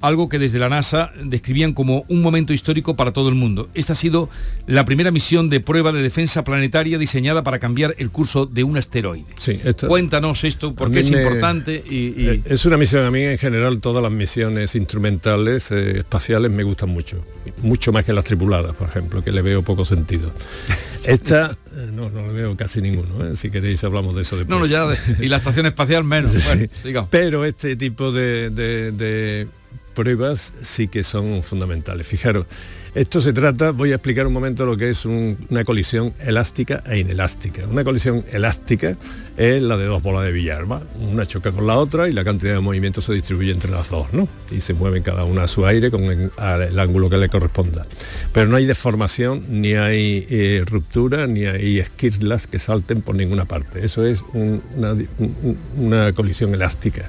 [0.00, 3.68] algo que desde la NASA describían como un momento histórico para todo el mundo.
[3.74, 4.28] Esta ha sido
[4.66, 8.76] la primera misión de prueba de defensa planetaria diseñada para cambiar el curso de un
[8.76, 9.26] asteroide.
[9.38, 13.10] Sí, esto- Cuéntanos esto, porque es me- importante y, y- Eh, Es una misión, a
[13.10, 17.24] mí en general todas las misiones instrumentales eh, espaciales me gustan mucho,
[17.62, 20.32] mucho más que las tripuladas, por ejemplo, que le veo poco sentido.
[21.04, 23.36] Esta, eh, no, no le veo casi ninguno, ¿eh?
[23.36, 24.50] si queréis hablamos de eso después.
[24.54, 26.32] No, no, ya, de- y la estación espacial menos.
[26.82, 27.08] Bueno.
[27.10, 29.46] Pero este tipo de, de- de
[29.94, 32.06] pruebas sí que son fundamentales.
[32.06, 32.46] Fijaros,
[32.94, 36.82] esto se trata, voy a explicar un momento lo que es un- una colisión elástica
[36.86, 37.64] e inelástica.
[37.70, 38.96] Una colisión elástica
[39.36, 40.82] es la de dos bolas de billar, ¿va?
[41.00, 44.12] Una choca con la otra y la cantidad de movimiento se distribuye entre las dos,
[44.12, 44.28] ¿no?
[44.50, 46.30] Y se mueven cada una a su aire con el,
[46.78, 47.86] ángulo que le corresponda.
[48.32, 53.44] Pero no hay deformación, ni hay eh, ruptura, ni hay esquirlas que salten por ninguna
[53.44, 53.84] parte.
[53.84, 54.20] Eso es
[55.76, 57.08] una colisión elástica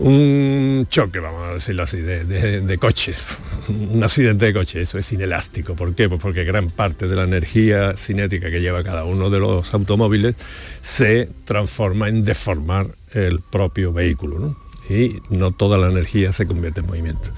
[0.00, 3.22] un choque, vamos a decirlo así, de, coches,
[3.68, 5.76] un accidente de coche, eso es inelástico.
[5.76, 6.08] ¿Por qué?
[6.08, 10.36] Pues porque gran parte de la energía cinética que lleva cada uno de los automóviles
[10.80, 14.56] se transforma en deformar el propio vehículo.
[14.88, 17.30] Y no toda la energía se convierte en movimiento.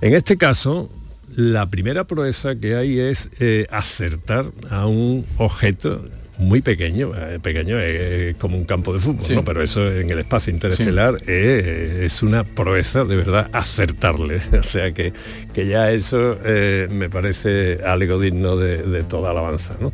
[0.00, 0.90] En este caso,
[1.36, 6.02] la primera proeza que hay es eh, acertar a un objeto
[6.38, 9.34] muy pequeño, eh, pequeño es como un campo de fútbol, Sí.
[9.34, 9.44] ¿no?
[9.44, 14.40] pero eso en el espacio interestelar eh, es una proeza de verdad acertarle.
[14.58, 15.12] O sea que,
[15.52, 19.76] que ya eso eh, me parece algo digno de, de toda alabanza.
[19.80, 19.92] ¿no?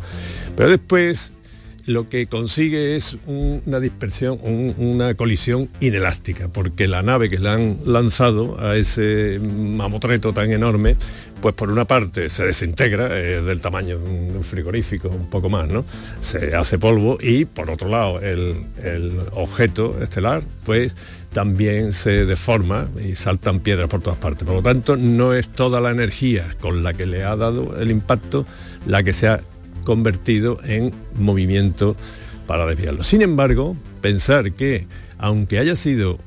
[0.57, 1.32] Pero después
[1.87, 7.39] lo que consigue es un- una dispersión, un- una colisión inelástica, porque la nave que
[7.39, 10.97] le han lanzado a ese mamotreto tan enorme,
[11.41, 15.31] pues por una parte se desintegra, es del tamaño de un de un frigorífico, un
[15.31, 15.85] poco más, ¿no?
[16.20, 20.95] Se hace polvo y por otro lado el, el objeto estelar, pues
[21.33, 24.45] también se deforma y saltan piedras por todas partes.
[24.45, 27.91] Por lo tanto, no es toda la energía con la que le ha dado el
[27.91, 28.45] impacto
[28.87, 29.41] la que se ha
[29.85, 31.97] convertido en movimiento
[32.47, 33.03] para desviarlo.
[33.03, 34.87] Sin embargo, pensar que
[35.18, 36.18] aunque haya sido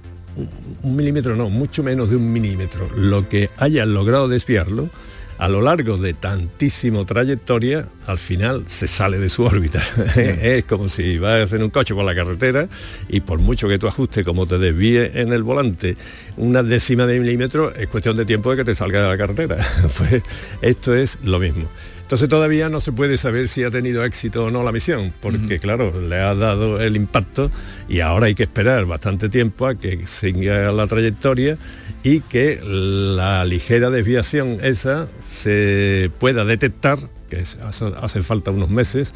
[0.83, 4.89] un, milímetro, no, mucho menos de un milímetro, lo que haya logrado desviarlo,
[5.37, 9.83] a lo largo de tantísimo trayectoria, al final se sale de su órbita.
[10.15, 12.69] es como si vas en un coche por la carretera
[13.09, 15.97] y por mucho que tú ajustes como te desvíe en el volante
[16.37, 19.57] una décima de milímetro, es cuestión de tiempo de que te salga de la carretera.
[19.97, 20.23] pues
[20.61, 21.67] esto es lo mismo.
[22.13, 25.57] Entonces todavía no se puede saber si ha tenido éxito o no la misión, porque
[25.57, 27.49] claro, le ha dado el impacto
[27.89, 31.57] y ahora hay que esperar bastante tiempo a que siga la trayectoria
[32.03, 36.99] y que la ligera desviación esa se pueda detectar
[37.31, 39.11] que es- hace- falta unos meses,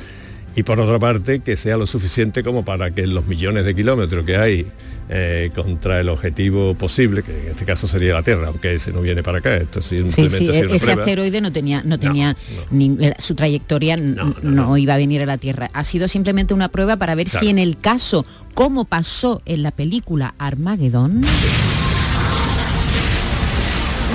[0.56, 4.26] y por otra parte que sea lo suficiente como para que los millones de kilómetros
[4.26, 4.66] que hay
[5.10, 9.02] eh, contra el objetivo posible, que en este caso sería la Tierra, aunque ese no
[9.02, 11.02] viene para acá, esto Sí, simplemente sí, ha sido una ese prueba.
[11.02, 12.36] asteroide no tenía, no tenía
[12.72, 15.70] ni- eh, su trayectoria n- no, iba a venir a la Tierra.
[15.74, 17.44] Ha sido simplemente una prueba para ver Claro.
[17.46, 21.22] si en el caso, como pasó en la película Armageddon,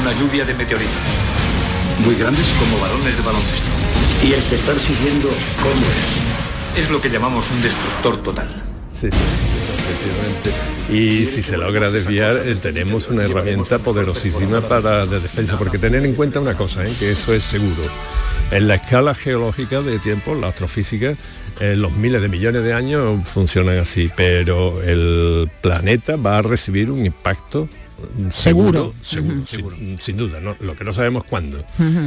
[0.01, 0.93] Una lluvia de meteoritos.
[2.05, 3.69] Muy grandes como balones de baloncesto.
[4.27, 5.29] Y el que están siguiendo,
[5.63, 5.87] ¿cómo
[6.77, 6.85] es?
[6.85, 8.49] Es lo que llamamos un destructor total.
[8.93, 9.17] Sí, sí,
[9.93, 10.51] efectivamente.
[10.91, 16.05] Y si se logra desviar, eh, tenemos una herramienta poderosísima para de defensa, porque tener
[16.05, 16.93] en cuenta una cosa, ¿eh?
[16.99, 17.83] que eso es seguro.
[18.51, 21.15] En la escala geológica de tiempo, la astrofísica,
[21.61, 26.91] eh, los miles de millones de años funcionan así, pero el planeta va a recibir
[26.91, 27.69] un impacto
[28.31, 28.95] Seguro.
[29.01, 30.41] seguro, seguro, sin, sin duda.
[30.41, 30.57] ¿no?
[30.61, 31.65] Lo que no sabemos cuándo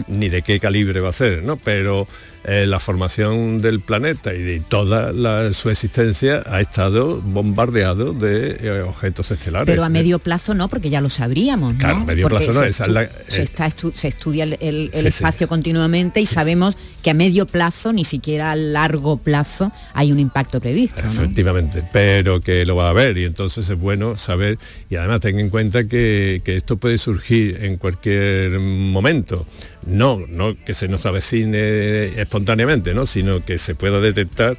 [0.08, 1.58] ni de qué calibre va a ser, ¿no?
[1.58, 2.08] Pero
[2.48, 8.58] eh, la formación del planeta y de toda la- su existencia ha estado bombardeado de
[8.62, 9.66] eh, objetos estelares.
[9.66, 11.80] pero a medio plazo no, porque ya lo sabríamos, ¿no?
[11.80, 14.10] Claro, a medio Porque plazo no, se, es estu- la- se eh, está estu- se
[14.10, 15.08] estudia el, el- el Sí, sí.
[15.08, 20.20] espacio continuamente y sabemos que a medio plazo, ni siquiera a largo plazo, hay un
[20.20, 21.02] impacto previsto.
[21.04, 21.10] ¿no?
[21.12, 25.40] Efectivamente, pero que lo va a haber y entonces es bueno saber y además ten
[25.40, 29.46] en cuenta que, esto puede surgir en cualquier momento.
[29.86, 33.06] No, no que se nos avecine espontáneamente, ¿no?
[33.06, 34.58] sino que se pueda detectar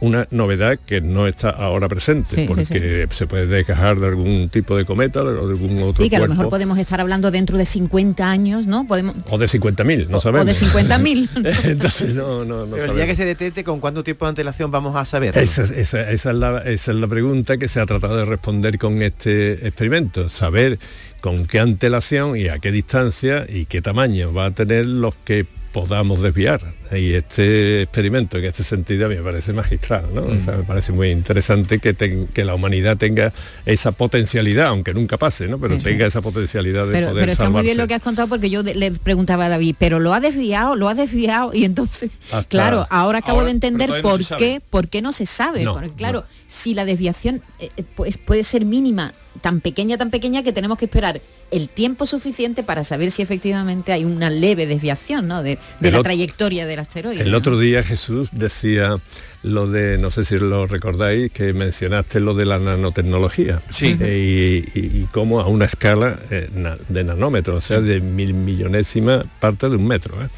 [0.00, 4.48] una novedad que no está ahora presente, Sí, sí, porque se puede desgajar de algún
[4.50, 6.34] tipo de cometa o de algún otro Sí, que a lo cuerpo.
[6.42, 8.86] mejor podemos estar hablando dentro de 50 años, ¿no?
[8.86, 10.42] Podemos, O de 50.000, no sabemos.
[10.46, 11.28] o de 50.000.
[11.64, 14.70] Entonces no, no, no Pero el día que se detecte, ¿con cuánto tiempo de antelación
[14.70, 15.36] vamos a saber?
[15.38, 18.24] Esa, es- esa- esa es la, esa es la pregunta que se ha tratado de
[18.24, 20.78] responder con este experimento, saber
[21.20, 25.46] con qué antelación y a qué distancia y qué tamaño va a tener los que
[25.72, 26.60] podamos desviar.
[26.96, 30.22] Y este experimento en este sentido a mí me parece magistral, ¿no?
[30.22, 31.94] O sea, me parece muy interesante que,
[32.32, 33.32] que la humanidad tenga
[33.66, 35.58] esa potencialidad, aunque nunca pase, ¿no?
[35.58, 35.84] Pero Sí, sí.
[35.86, 38.50] tenga esa potencialidad de Pero, poder pero está muy bien lo que has contado porque
[38.50, 42.10] yo de- le preguntaba a David, pero lo ha desviado, lo ha desviado y entonces,
[42.30, 45.64] Hasta- claro, ahora acabo Ahora, de entender no por qué, por qué no se sabe.
[45.64, 50.10] No, Porque, claro, si la desviación eh, eh, pues, puede ser mínima, tan pequeña, tan
[50.10, 51.20] pequeña que tenemos que esperar
[51.50, 55.42] el tiempo suficiente para saber si efectivamente hay una leve desviación ¿no?
[55.42, 57.22] de, de la trayectoria del asteroide.
[57.22, 57.38] El ¿no?
[57.38, 58.96] otro día Jesús decía
[59.42, 63.60] lo de, no sé si lo recordáis, que mencionaste lo de la nanotecnología.
[63.68, 63.96] Sí.
[64.00, 68.00] Eh, y, y- y cómo a una escala eh, na- de nanómetros, o sea, de
[68.00, 70.14] mil millonésima parte de un metro.
[70.24, 70.28] ¿eh?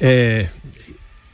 [0.00, 0.48] Eh,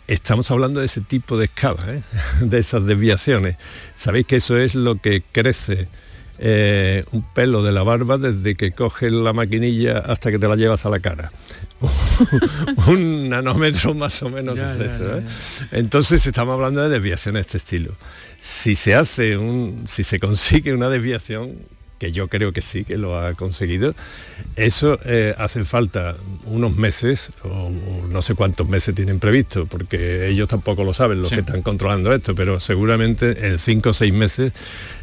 [0.07, 2.03] estamos hablando de ese tipo de escala, ¿eh?
[2.41, 3.57] de esas desviaciones.
[3.95, 5.89] Sabéis que eso es lo que crece
[6.39, 10.57] eh, un pelo de la barba desde que coges la maquinilla hasta que te la
[10.57, 11.33] llevas a la cara.
[12.89, 15.05] un nanómetro más o menos Ya, es ya, eso.
[15.09, 15.23] ya, ¿eh?
[15.73, 17.95] Entonces estamos hablando de desviaciones de este estilo.
[18.39, 21.55] Si se hace un, si se consigue una desviación,
[21.99, 23.95] que yo creo que sí, que lo ha conseguido,
[24.57, 30.29] eso eh, hace falta unos meses, o, o no sé cuántos meses tienen previsto, porque
[30.29, 31.35] ellos tampoco lo saben, los Sí.
[31.35, 34.53] que están controlando esto, pero seguramente en cinco o seis meses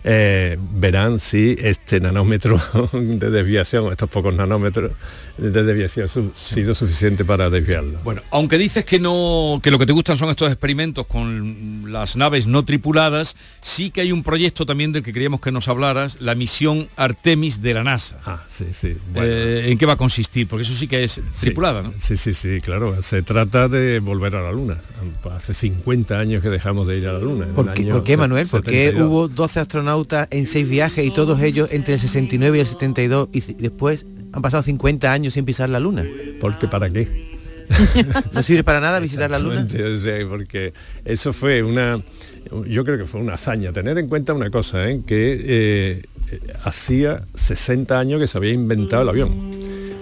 [0.04, 2.60] eh, verán si este nanómetro
[2.94, 4.92] de desviación, estos pocos nanómetros
[5.38, 8.00] de desviación, ha sido suficiente para desviarlo.
[8.04, 12.16] Bueno, aunque dices que no, que lo que te gustan son estos experimentos con las
[12.16, 16.18] naves no tripuladas, sí que hay un proyecto también del que queríamos que nos hablaras,
[16.22, 18.18] la misión Artemis de la NASA.
[18.26, 18.98] Ah, sí, sí.
[19.16, 20.48] Eh, ¿En qué va a consistir?
[20.48, 21.94] Porque eso sí que es tripulada, ¿no?
[21.98, 23.02] Sí, sí, sí, claro.
[23.02, 24.78] Se trata de volver a la Luna.
[25.32, 27.48] Hace 50 años que dejamos de ir a la Luna.
[27.56, 28.48] ¿Por qué, año por qué, Manuel?
[28.48, 29.08] ¿Por qué 72.
[29.10, 33.30] hubo 12 astronautas en 6 viajes y todos ellos entre el 69 y el 72
[33.32, 36.06] y después han pasado 50 años sin pisar la Luna?
[36.40, 37.36] Porque para qué?
[38.32, 39.62] ¿No sirve para nada visitar la Luna?
[39.62, 40.74] Exactamente, o sea, porque
[41.04, 42.02] eso fue una,
[42.68, 43.72] yo creo que fue una hazaña.
[43.74, 45.02] Tener en cuenta una cosa, ¿eh?
[45.06, 46.02] que eh,
[46.64, 49.52] hacía 60 años que se había inventado el avión.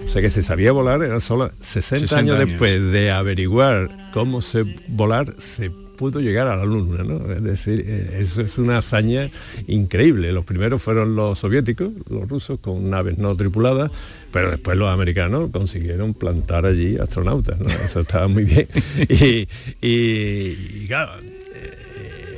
[0.06, 2.48] O sea que se sabía volar, eran solo 60, 60 años, años.
[2.50, 7.32] después de averiguar cómo se volar, se pudo llegar a la luna, ¿no?
[7.32, 9.30] Es decir, eh, eso es una hazaña
[9.66, 10.32] increíble.
[10.32, 13.90] Los primeros fueron los soviéticos, los rusos, con naves no tripuladas,
[14.32, 17.68] pero después los americanos consiguieron plantar allí astronautas, ¿no?
[17.70, 18.68] Eso estaba muy bien.
[19.08, 19.48] Y,
[19.80, 21.12] y- y claro,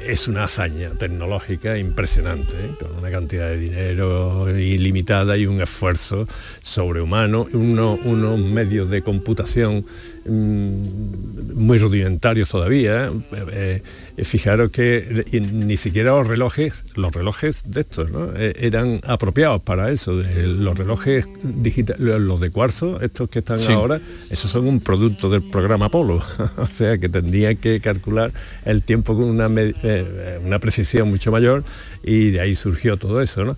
[0.06, 2.70] es una hazaña tecnológica impresionante, ¿eh?
[2.80, 6.26] con una cantidad de dinero ilimitada y un esfuerzo
[6.62, 9.84] sobrehumano, uno- unos medios de computación
[10.28, 13.10] muy rudimentarios todavía.
[13.32, 13.82] Eh,
[14.16, 18.32] eh, fijaros que eh, ni siquiera los relojes, los relojes de estos, ¿no?
[18.34, 20.12] eran apropiados para eso.
[20.12, 24.00] los relojes digitales, los de cuarzo, estos que están ahora,
[24.30, 26.22] esos son un producto del programa Apolo.
[26.56, 28.32] o sea que tendría que calcular
[28.64, 29.48] el tiempo con una,
[30.44, 31.64] una precisión mucho mayor
[32.02, 33.44] y de ahí surgió todo eso.
[33.44, 33.56] ¿no?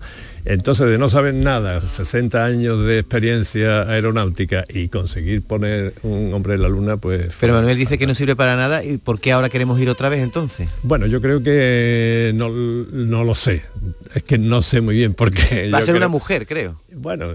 [0.49, 6.55] Entonces, de no saber nada, 60 años de experiencia aeronáutica y conseguir poner un hombre
[6.55, 7.35] en la luna, pues...
[7.39, 10.09] Pero Manuel dice que no sirve para nada y ¿por qué ahora queremos ir otra
[10.09, 10.73] vez entonces?
[10.81, 13.61] Bueno, yo creo que no, lo sé.
[14.13, 15.69] Es que no sé muy bien porque...
[15.71, 16.81] Va a ser una mujer, creo.
[16.91, 17.25] Bueno,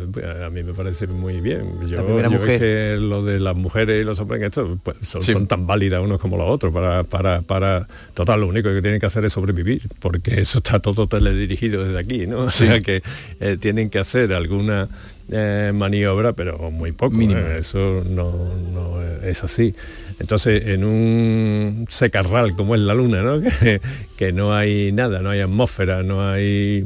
[0.45, 1.87] a mí me parece muy bien.
[1.87, 2.59] Yo, mujer.
[2.59, 6.19] que lo de las mujeres y los hombres en esto pues, son, tan válidas unos
[6.19, 7.87] como los otros para, para, para...
[8.15, 11.99] Total, lo único que tienen que hacer es sobrevivir, porque eso está todo teledirigido desde
[11.99, 12.41] aquí, ¿no?
[12.41, 13.03] O sea que
[13.39, 14.89] eh, tienen que hacer alguna
[15.31, 17.21] eh, maniobra, pero muy poco.
[17.21, 17.59] ¿eh?
[17.59, 19.75] eso no, es así.
[20.19, 23.41] Entonces, en un secarral como es la Luna, ¿no?
[24.17, 26.85] que, no hay nada, no hay atmósfera, no hay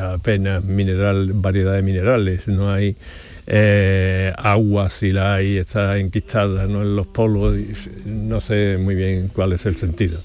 [0.00, 2.96] apenas mineral, variedad de minerales, no hay
[4.36, 6.82] agua, si la hay, está enquistada ¿no?
[6.82, 7.56] en los polos,
[8.06, 10.18] no sé muy bien cuál es el sentido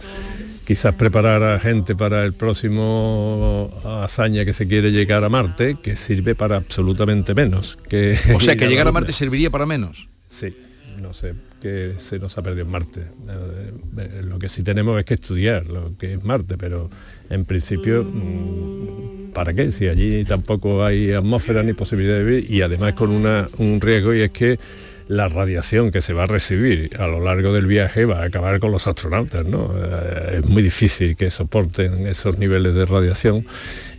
[0.67, 5.95] quizás preparar a gente para el próximo hazaña que se quiere llegar a Marte, que
[5.95, 7.79] sirve para absolutamente menos.
[7.87, 10.09] Que o sea, que llegar a Marte serviría para menos.
[10.27, 10.53] Sí,
[11.01, 12.99] no sé, que se nos ha perdido en Marte.
[12.99, 16.89] Eh, eh, lo que sí tenemos es que estudiar lo que es Marte, pero
[17.29, 19.71] en principio, mm, ¿para qué?
[19.71, 24.13] Si allí tampoco hay atmósfera ni posibilidad de vivir y además con una, un riesgo
[24.13, 24.59] y es que
[25.07, 28.59] la radiación que se va a recibir a lo largo del viaje va a acabar
[28.59, 29.73] con los astronautas, ¿no?
[29.75, 33.45] Eh, es muy difícil que soporten esos niveles de radiación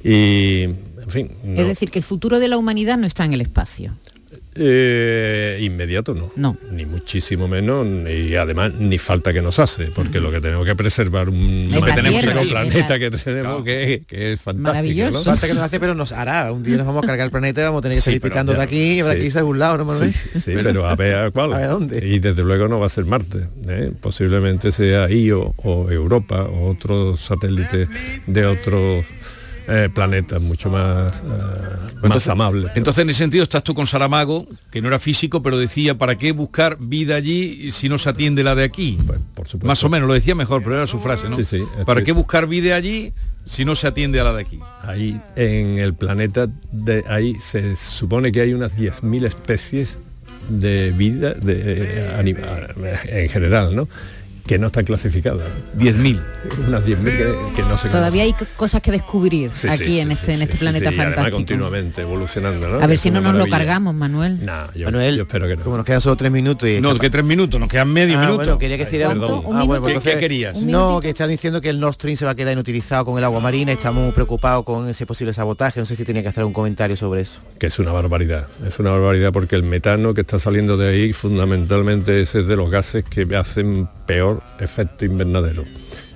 [0.05, 1.31] y, en fin.
[1.57, 3.93] Es decir, que el futuro de la humanidad no está en el espacio.
[4.55, 6.31] Eh, inmediato no.
[6.37, 6.57] No.
[6.73, 10.75] Ni muchísimo menos, y además ni falta que nos hace, porque lo que tenemos que
[10.75, 15.11] preservar un que tenemos el planeta que tenemos que, es fantástico.
[15.11, 15.23] ¿no?
[15.23, 16.53] Falta que nos hace, pero nos hará.
[16.53, 18.53] Un día nos vamos a cargar el planeta y vamos a tener que salir picando
[18.53, 21.33] de aquí y habrá que irse a algún lado, ¿no, Sí, sí, pero a ver
[21.33, 21.53] cuál.
[21.53, 22.07] A ver dónde.
[22.07, 23.49] Y desde luego no va a ser Marte.
[23.69, 23.93] ¿eh?
[24.01, 27.89] Posiblemente sea Io o Europa o otro satélite
[28.27, 29.05] de otros
[29.71, 32.73] eh, planetas mucho más, eh, más amables.
[32.75, 36.17] Entonces, en ese sentido, estás tú con Saramago, que no era físico, pero decía, ¿para
[36.17, 38.99] qué buscar vida allí si no se atiende la de aquí?
[39.07, 39.67] Pues, por supuesto.
[39.67, 41.37] Más o menos, lo decía mejor, pero era su frase, ¿no?
[41.37, 43.13] Sí, sí, ¿Para qué buscar vida allí
[43.45, 44.59] si no se atiende a la de aquí?
[44.83, 49.99] Ahí, en el planeta, de ahí se supone que hay unas 10.000 especies
[50.49, 53.87] de vida de, animal, en general, ¿no?
[54.49, 55.47] Que no están clasificadas.
[55.77, 56.21] 10.000.
[56.67, 60.57] Unas 10.000 que, no se Todavía hay cosas que descubrir aquí en este, en este
[60.57, 61.37] planeta fantástico.
[61.37, 62.81] continuamente evolucionando, ¿no?
[62.81, 64.41] A ver si no nos lo cargamos, Manuel.
[64.75, 65.63] yo, Manuel, espero que no.
[65.63, 66.81] Como nos quedan solo tres minutos y...
[66.81, 68.37] No, que tres minutos, nos quedan medio ah, minuto.
[68.39, 69.45] Bueno, quería que algo.
[69.55, 70.63] Ah, bueno, pues ¿Qué, querías?
[70.63, 73.25] No, que están diciendo que el Nord Stream se va a quedar inutilizado con el
[73.25, 76.55] agua marina, estamos preocupados con ese posible sabotaje, no sé si tenía que hacer un
[76.55, 77.41] comentario sobre eso.
[77.59, 81.13] Que es una barbaridad, es una barbaridad porque el metano que está saliendo de ahí
[81.13, 85.65] fundamentalmente es de los gases que hacen peor efecto invernadero.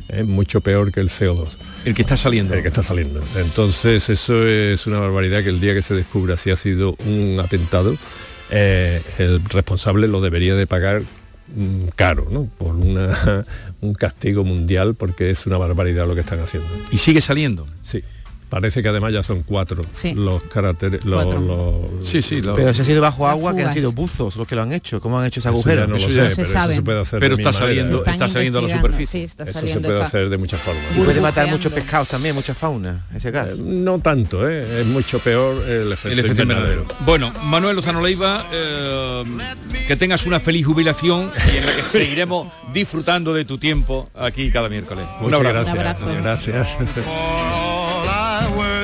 [0.09, 1.49] Es mucho peor que el CO2.
[1.85, 2.55] El que está saliendo.
[2.55, 3.23] El que está saliendo.
[3.37, 7.41] Entonces eso es una barbaridad que el día que se descubra si ha sido un
[7.41, 7.97] atentado,
[8.51, 11.03] eh, el responsable lo debería de pagar
[11.55, 12.45] mm, caro, ¿no?
[12.59, 13.47] Por una,
[13.81, 16.69] un castigo mundial porque es una barbaridad lo que están haciendo.
[16.91, 17.67] ¿Y sigue saliendo?
[17.83, 18.03] Sí.
[18.53, 19.83] Parece que además ya son cuatro
[20.15, 21.07] los caracteres.
[21.07, 21.25] Los,
[22.07, 22.43] sí, sí.
[22.55, 25.01] pero se ha sido bajo agua, que han sido buzos los que lo han hecho.
[25.01, 25.87] ¿Cómo han hecho ese agujero?
[25.87, 28.77] no lo sé, pero eso se puede hacer Pero está saliendo, está saliendo a la
[28.77, 29.23] superficie.
[29.25, 30.85] eso se puede hacer de muchas formas.
[30.95, 33.55] Y puede matar muchos pescados también, mucha fauna, ese gas.
[33.55, 34.83] Eh, no tanto, ¿eh?
[34.83, 36.85] es mucho peor el efecto, el invernadero.
[37.07, 39.25] Bueno, Manuel Lozano Leiva, eh,
[39.89, 44.51] que tengas una feliz jubilación y en la que seguiremos disfrutando de tu tiempo aquí
[44.51, 45.07] cada miércoles.
[45.23, 45.99] Muchas gracias.
[46.23, 46.69] Gracias.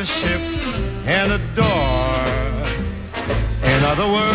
[0.04, 0.40] ship
[1.06, 2.28] and a door.
[3.62, 4.27] In other words,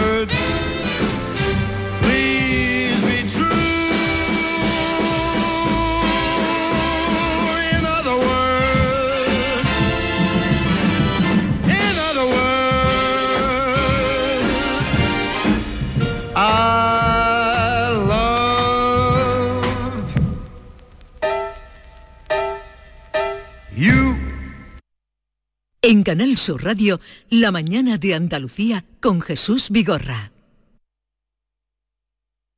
[25.93, 30.31] En Canal Sur Radio, La mañana de Andalucía con Jesús Vigorra.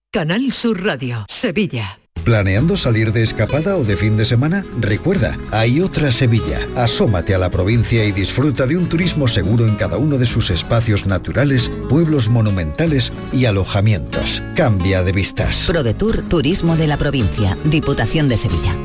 [0.09, 1.99] Canal Sur Radio, Sevilla.
[2.23, 4.63] ¿Planeando salir de escapada o de fin de semana?
[4.79, 6.65] Recuerda, hay otra Sevilla.
[6.77, 10.49] Asómate a la provincia y disfruta de un turismo seguro en cada uno de sus
[10.49, 14.43] espacios naturales, pueblos monumentales y alojamientos.
[14.55, 15.65] Cambia de vistas.
[15.67, 18.84] ProDetour Turismo de la Provincia, Diputación de Sevilla.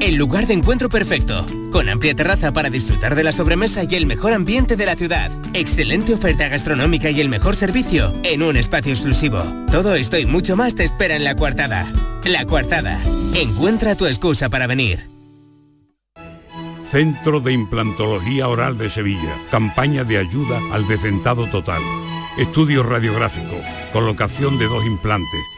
[0.00, 4.06] el lugar de encuentro perfecto, con amplia terraza para disfrutar de la sobremesa y el
[4.06, 5.30] mejor ambiente de la ciudad.
[5.54, 9.42] Excelente oferta gastronómica y el mejor servicio en un espacio exclusivo.
[9.70, 11.92] Todo esto y mucho más te espera en La Coartada.
[12.24, 12.98] La Coartada,
[13.34, 15.06] encuentra tu excusa para venir.
[16.90, 19.36] Centro de Implantología Oral de Sevilla.
[19.50, 21.82] Campaña de ayuda al decentado total.
[22.38, 23.56] Estudio radiográfico.
[23.92, 25.57] Colocación de dos implantes